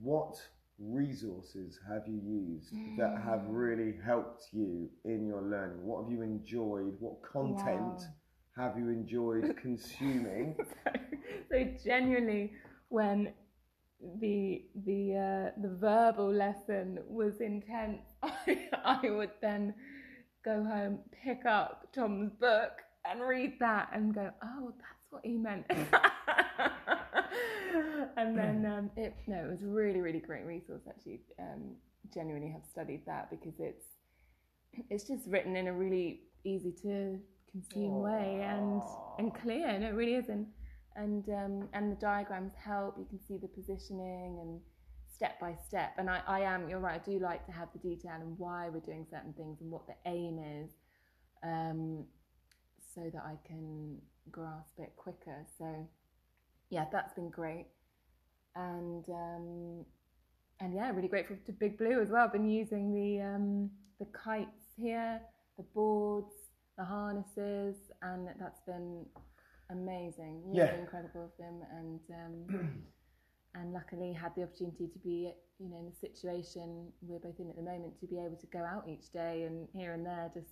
what 0.01 0.41
resources 0.81 1.79
have 1.87 2.07
you 2.07 2.19
used 2.25 2.73
that 2.97 3.15
have 3.23 3.41
Mm. 3.41 3.47
really 3.47 3.93
helped 4.03 4.47
you 4.51 4.89
in 5.05 5.27
your 5.27 5.41
learning? 5.41 5.85
What 5.85 6.03
have 6.03 6.11
you 6.11 6.21
enjoyed? 6.21 6.95
What 6.99 7.21
content 7.23 8.01
Wow. 8.01 8.07
have 8.57 8.77
you 8.77 8.89
enjoyed 8.89 9.55
consuming? 9.61 10.55
so, 10.83 10.91
so 11.51 11.63
genuinely, 11.83 12.53
when 12.89 13.33
the 14.19 14.63
the 14.85 15.15
uh, 15.15 15.61
the 15.61 15.69
verbal 15.79 16.31
lesson 16.33 16.99
was 17.07 17.41
intense, 17.41 18.01
I, 18.23 18.69
I 18.83 19.09
would 19.09 19.31
then 19.41 19.73
go 20.43 20.63
home, 20.63 20.99
pick 21.11 21.45
up 21.45 21.87
Tom's 21.93 22.33
book, 22.33 22.71
and 23.05 23.21
read 23.21 23.53
that, 23.59 23.89
and 23.93 24.13
go, 24.13 24.31
"Oh, 24.43 24.73
that's 24.77 25.05
what 25.11 25.25
he 25.25 25.37
meant." 25.37 25.65
and 28.17 28.37
then 28.37 28.65
um, 28.65 28.91
it 28.95 29.15
no, 29.27 29.37
it 29.37 29.49
was 29.49 29.61
a 29.61 29.67
really 29.67 30.01
really 30.01 30.19
great 30.19 30.45
resource 30.45 30.83
actually. 30.87 31.21
Um, 31.39 31.75
genuinely 32.13 32.49
have 32.49 32.63
studied 32.69 33.05
that 33.05 33.29
because 33.29 33.59
it's 33.59 33.85
it's 34.89 35.07
just 35.07 35.27
written 35.27 35.55
in 35.55 35.67
a 35.67 35.73
really 35.73 36.21
easy 36.43 36.71
to 36.83 37.19
consume 37.51 38.01
way 38.01 38.41
and 38.43 38.81
and 39.19 39.33
clear. 39.33 39.67
And 39.67 39.83
it 39.83 39.93
really 39.93 40.15
is. 40.15 40.29
And 40.29 40.47
and 40.95 41.27
um, 41.29 41.69
and 41.73 41.91
the 41.91 41.99
diagrams 41.99 42.53
help. 42.55 42.95
You 42.97 43.05
can 43.09 43.19
see 43.19 43.37
the 43.37 43.47
positioning 43.47 44.39
and 44.41 44.59
step 45.13 45.39
by 45.39 45.55
step. 45.67 45.93
And 45.97 46.09
I, 46.09 46.21
I 46.27 46.39
am. 46.41 46.69
You're 46.69 46.79
right. 46.79 47.01
I 47.01 47.09
do 47.09 47.19
like 47.19 47.45
to 47.45 47.51
have 47.51 47.69
the 47.73 47.79
detail 47.79 48.15
and 48.19 48.37
why 48.37 48.69
we're 48.69 48.79
doing 48.79 49.05
certain 49.09 49.33
things 49.33 49.59
and 49.61 49.69
what 49.69 49.87
the 49.87 49.95
aim 50.05 50.39
is, 50.63 50.71
um, 51.43 52.05
so 52.93 53.09
that 53.13 53.23
I 53.23 53.35
can 53.45 53.97
grasp 54.31 54.79
it 54.79 54.93
quicker. 54.97 55.45
So 55.57 55.87
yeah, 56.71 56.85
that's 56.91 57.13
been 57.13 57.29
great. 57.29 57.67
And 58.55 59.05
um, 59.09 59.85
and 60.59 60.73
yeah, 60.73 60.91
really 60.91 61.07
grateful 61.07 61.37
to 61.45 61.51
Big 61.51 61.77
Blue 61.77 62.01
as 62.01 62.09
well. 62.09 62.25
I've 62.25 62.33
been 62.33 62.49
using 62.49 62.93
the 62.93 63.21
um, 63.21 63.69
the 63.99 64.07
kites 64.13 64.73
here, 64.77 65.21
the 65.57 65.63
boards, 65.75 66.33
the 66.77 66.83
harnesses, 66.85 67.75
and 68.01 68.27
that's 68.39 68.61
been 68.61 69.05
amazing. 69.69 70.41
Really 70.45 70.57
Yeah. 70.57 70.75
incredible 70.79 71.25
of 71.25 71.37
them, 71.37 71.61
and 71.77 71.99
um, 72.09 72.83
and 73.55 73.73
luckily 73.73 74.13
had 74.13 74.33
the 74.35 74.43
opportunity 74.43 74.87
to 74.87 74.99
be, 74.99 75.31
you 75.59 75.69
know, 75.69 75.77
in 75.79 75.89
the 75.89 75.95
situation 76.07 76.87
we're 77.01 77.19
both 77.19 77.39
in 77.39 77.49
at 77.49 77.55
the 77.57 77.61
moment 77.61 77.99
to 77.99 78.07
be 78.07 78.17
able 78.17 78.37
to 78.39 78.47
go 78.47 78.59
out 78.63 78.87
each 78.87 79.11
day 79.11 79.43
and 79.43 79.67
here 79.73 79.93
and 79.93 80.05
there 80.05 80.31
just 80.33 80.47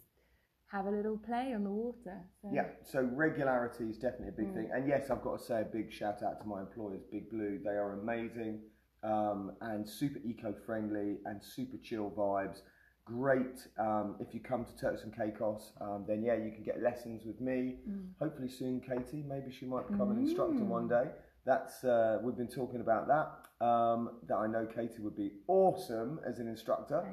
have 0.70 0.86
a 0.86 0.92
little 0.92 1.18
play 1.18 1.54
on 1.54 1.64
the 1.64 1.70
water. 1.70 2.18
So, 2.42 2.50
Yeah, 2.52 2.68
so 2.84 3.02
regularity 3.14 3.86
is 3.86 3.98
definitely 3.98 4.30
a 4.30 4.32
Mm. 4.32 4.38
big 4.38 4.54
thing. 4.54 4.72
And 4.72 4.88
yes, 4.88 5.10
I've 5.10 5.22
got 5.24 5.40
to 5.40 5.44
say 5.44 5.62
a 5.62 5.66
big 5.66 5.92
shout 5.92 6.22
out 6.24 6.40
to 6.42 6.48
my 6.48 6.62
employers, 6.62 7.02
Big 7.12 7.30
Blue. 7.30 7.58
They 7.60 7.72
are 7.76 7.94
amazing 7.94 8.62
um, 9.02 9.54
and 9.62 9.88
super 9.88 10.20
eco 10.26 10.52
friendly 10.54 11.20
and 11.26 11.42
super 11.42 11.78
chill 11.78 12.12
vibes. 12.12 12.62
great. 13.06 13.68
Um, 13.80 14.16
if 14.20 14.36
you 14.36 14.40
come 14.40 14.64
to 14.64 14.76
Turks 14.78 15.04
and 15.04 15.12
Caicos, 15.16 15.74
um, 15.82 16.06
then 16.08 16.22
yeah, 16.22 16.36
you 16.36 16.52
can 16.52 16.62
get 16.64 16.80
lessons 16.84 17.26
with 17.26 17.42
me. 17.42 17.80
Hopefully 18.20 18.48
soon, 18.50 18.80
Katie. 18.82 19.24
Maybe 19.28 19.50
she 19.50 19.66
might 19.66 19.88
become 19.88 20.12
an 20.12 20.20
instructor 20.20 20.64
one 20.64 20.88
day. 20.88 21.10
That's 21.46 21.84
uh, 21.84 22.20
we've 22.24 22.38
been 22.38 22.48
talking 22.48 22.82
about 22.82 23.08
that. 23.08 23.66
Um, 23.66 24.20
that 24.28 24.36
I 24.36 24.48
know 24.48 24.66
Katie 24.66 25.02
would 25.02 25.18
be 25.18 25.32
awesome 25.48 26.20
as 26.26 26.40
an 26.40 26.48
instructor. 26.48 27.04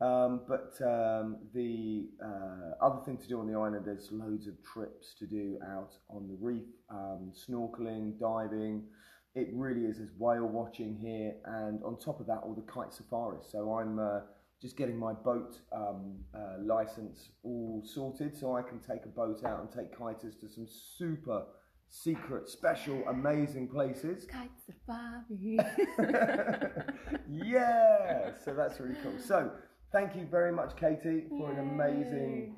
Um, 0.00 0.40
but 0.48 0.72
um, 0.86 1.36
the 1.52 2.08
uh, 2.24 2.82
other 2.82 3.04
thing 3.04 3.18
to 3.18 3.28
do 3.28 3.40
on 3.40 3.46
the 3.46 3.58
island, 3.58 3.84
there's 3.84 4.08
loads 4.10 4.46
of 4.46 4.54
trips 4.62 5.14
to 5.18 5.26
do 5.26 5.58
out 5.66 5.92
on 6.08 6.28
the 6.28 6.36
reef, 6.40 6.64
um, 6.90 7.32
snorkeling, 7.34 8.18
diving. 8.18 8.84
It 9.34 9.48
really 9.52 9.82
is. 9.82 9.98
There's 9.98 10.12
whale 10.16 10.46
watching 10.46 10.96
here, 10.96 11.34
and 11.44 11.82
on 11.84 11.98
top 11.98 12.20
of 12.20 12.26
that, 12.26 12.40
all 12.42 12.54
the 12.54 12.72
kite 12.72 12.92
safaris. 12.94 13.48
So 13.50 13.74
I'm 13.74 13.98
uh, 13.98 14.20
just 14.62 14.76
getting 14.76 14.96
my 14.96 15.12
boat 15.12 15.58
um, 15.72 16.16
uh, 16.34 16.62
license 16.62 17.30
all 17.42 17.82
sorted, 17.84 18.36
so 18.36 18.56
I 18.56 18.62
can 18.62 18.78
take 18.78 19.04
a 19.04 19.08
boat 19.08 19.44
out 19.44 19.60
and 19.60 19.70
take 19.70 19.94
kiters 19.98 20.38
to 20.40 20.48
some 20.48 20.68
super 20.68 21.44
secret, 21.92 22.48
special, 22.48 23.04
amazing 23.08 23.68
places. 23.68 24.24
Kite 24.24 24.50
safari. 24.66 25.58
yeah, 27.30 28.30
so 28.44 28.54
that's 28.54 28.80
really 28.80 28.96
cool. 29.02 29.12
So, 29.22 29.50
thank 29.92 30.16
you 30.16 30.26
very 30.26 30.52
much, 30.52 30.74
Katie, 30.74 31.26
for 31.28 31.52
an 31.52 31.58
amazing 31.58 32.56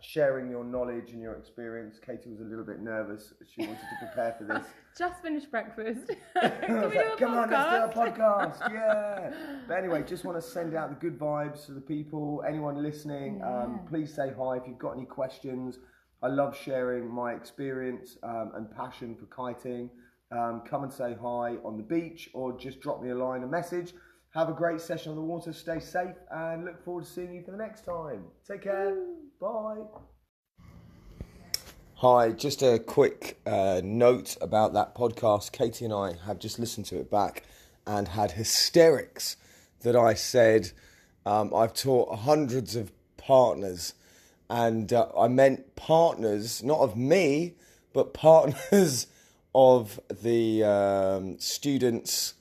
sharing 0.00 0.50
your 0.50 0.64
knowledge 0.64 1.12
and 1.12 1.22
your 1.22 1.34
experience. 1.34 2.00
Katie 2.04 2.28
was 2.28 2.40
a 2.40 2.44
little 2.44 2.64
bit 2.64 2.80
nervous; 2.80 3.32
she 3.48 3.62
wanted 3.62 3.78
to 3.78 4.06
prepare 4.06 4.34
for 4.36 4.44
this. 4.44 4.66
Just 4.98 5.22
finished 5.22 5.50
breakfast. 5.50 6.10
Can 6.40 6.82
we 6.82 6.90
do 6.90 7.00
a 7.00 7.16
Come 7.16 7.34
on, 7.34 7.50
let's 7.50 7.94
do 7.94 8.00
a 8.00 8.06
podcast? 8.06 8.58
podcast. 8.58 8.72
Yeah. 8.72 9.32
But 9.66 9.78
anyway, 9.78 10.02
just 10.02 10.22
want 10.26 10.38
to 10.38 10.46
send 10.46 10.74
out 10.74 10.90
the 10.90 10.96
good 10.96 11.18
vibes 11.18 11.64
to 11.64 11.72
the 11.72 11.80
people. 11.80 12.44
Anyone 12.46 12.82
listening, 12.82 13.40
um, 13.42 13.80
please 13.88 14.12
say 14.12 14.32
hi 14.36 14.56
if 14.58 14.64
you've 14.66 14.78
got 14.78 14.92
any 14.92 15.06
questions. 15.06 15.78
I 16.22 16.28
love 16.28 16.56
sharing 16.56 17.08
my 17.08 17.32
experience 17.32 18.16
um, 18.22 18.52
and 18.54 18.70
passion 18.74 19.16
for 19.16 19.26
kiting. 19.26 19.90
Um, 20.30 20.62
come 20.68 20.84
and 20.84 20.92
say 20.92 21.16
hi 21.20 21.56
on 21.64 21.76
the 21.76 21.82
beach 21.82 22.30
or 22.32 22.56
just 22.56 22.80
drop 22.80 23.02
me 23.02 23.10
a 23.10 23.14
line, 23.14 23.42
a 23.42 23.46
message. 23.46 23.92
Have 24.34 24.48
a 24.48 24.52
great 24.52 24.80
session 24.80 25.10
on 25.10 25.16
the 25.16 25.22
water. 25.22 25.52
Stay 25.52 25.78
safe 25.78 26.14
and 26.30 26.64
look 26.64 26.82
forward 26.84 27.04
to 27.04 27.10
seeing 27.10 27.34
you 27.34 27.42
for 27.44 27.50
the 27.50 27.56
next 27.58 27.84
time. 27.84 28.24
Take 28.46 28.62
care. 28.62 28.96
Bye. 29.40 29.82
Hi, 31.96 32.30
just 32.32 32.62
a 32.62 32.78
quick 32.78 33.40
uh, 33.46 33.80
note 33.84 34.36
about 34.40 34.72
that 34.72 34.94
podcast. 34.94 35.52
Katie 35.52 35.84
and 35.84 35.94
I 35.94 36.14
have 36.26 36.38
just 36.38 36.58
listened 36.58 36.86
to 36.86 36.98
it 36.98 37.10
back 37.10 37.44
and 37.86 38.08
had 38.08 38.32
hysterics 38.32 39.36
that 39.82 39.96
I 39.96 40.14
said 40.14 40.72
um, 41.26 41.54
I've 41.54 41.74
taught 41.74 42.20
hundreds 42.20 42.74
of 42.74 42.90
partners, 43.16 43.94
and 44.52 44.92
uh, 44.92 45.06
I 45.18 45.28
meant 45.28 45.76
partners, 45.76 46.62
not 46.62 46.80
of 46.80 46.94
me, 46.94 47.54
but 47.94 48.12
partners 48.14 49.06
of 49.54 49.98
the 50.10 50.62
um, 50.62 51.38
students' 51.38 52.34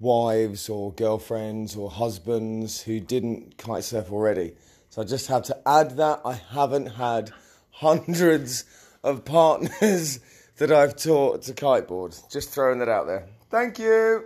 wives 0.00 0.70
or 0.70 0.92
girlfriends 0.92 1.76
or 1.76 1.90
husbands 1.90 2.82
who 2.82 2.98
didn't 2.98 3.58
kite 3.58 3.84
surf 3.84 4.10
already. 4.10 4.54
So 4.88 5.02
I 5.02 5.04
just 5.04 5.26
have 5.28 5.42
to 5.44 5.68
add 5.68 5.98
that. 5.98 6.22
I 6.24 6.32
haven't 6.32 6.86
had 6.86 7.30
hundreds 7.70 8.64
of 9.04 9.26
partners 9.26 10.20
that 10.56 10.72
I've 10.72 10.96
taught 10.96 11.42
to 11.42 11.52
kiteboard. 11.52 12.30
Just 12.30 12.50
throwing 12.50 12.78
that 12.78 12.88
out 12.88 13.06
there. 13.06 13.26
Thank 13.50 13.78
you. 13.78 14.24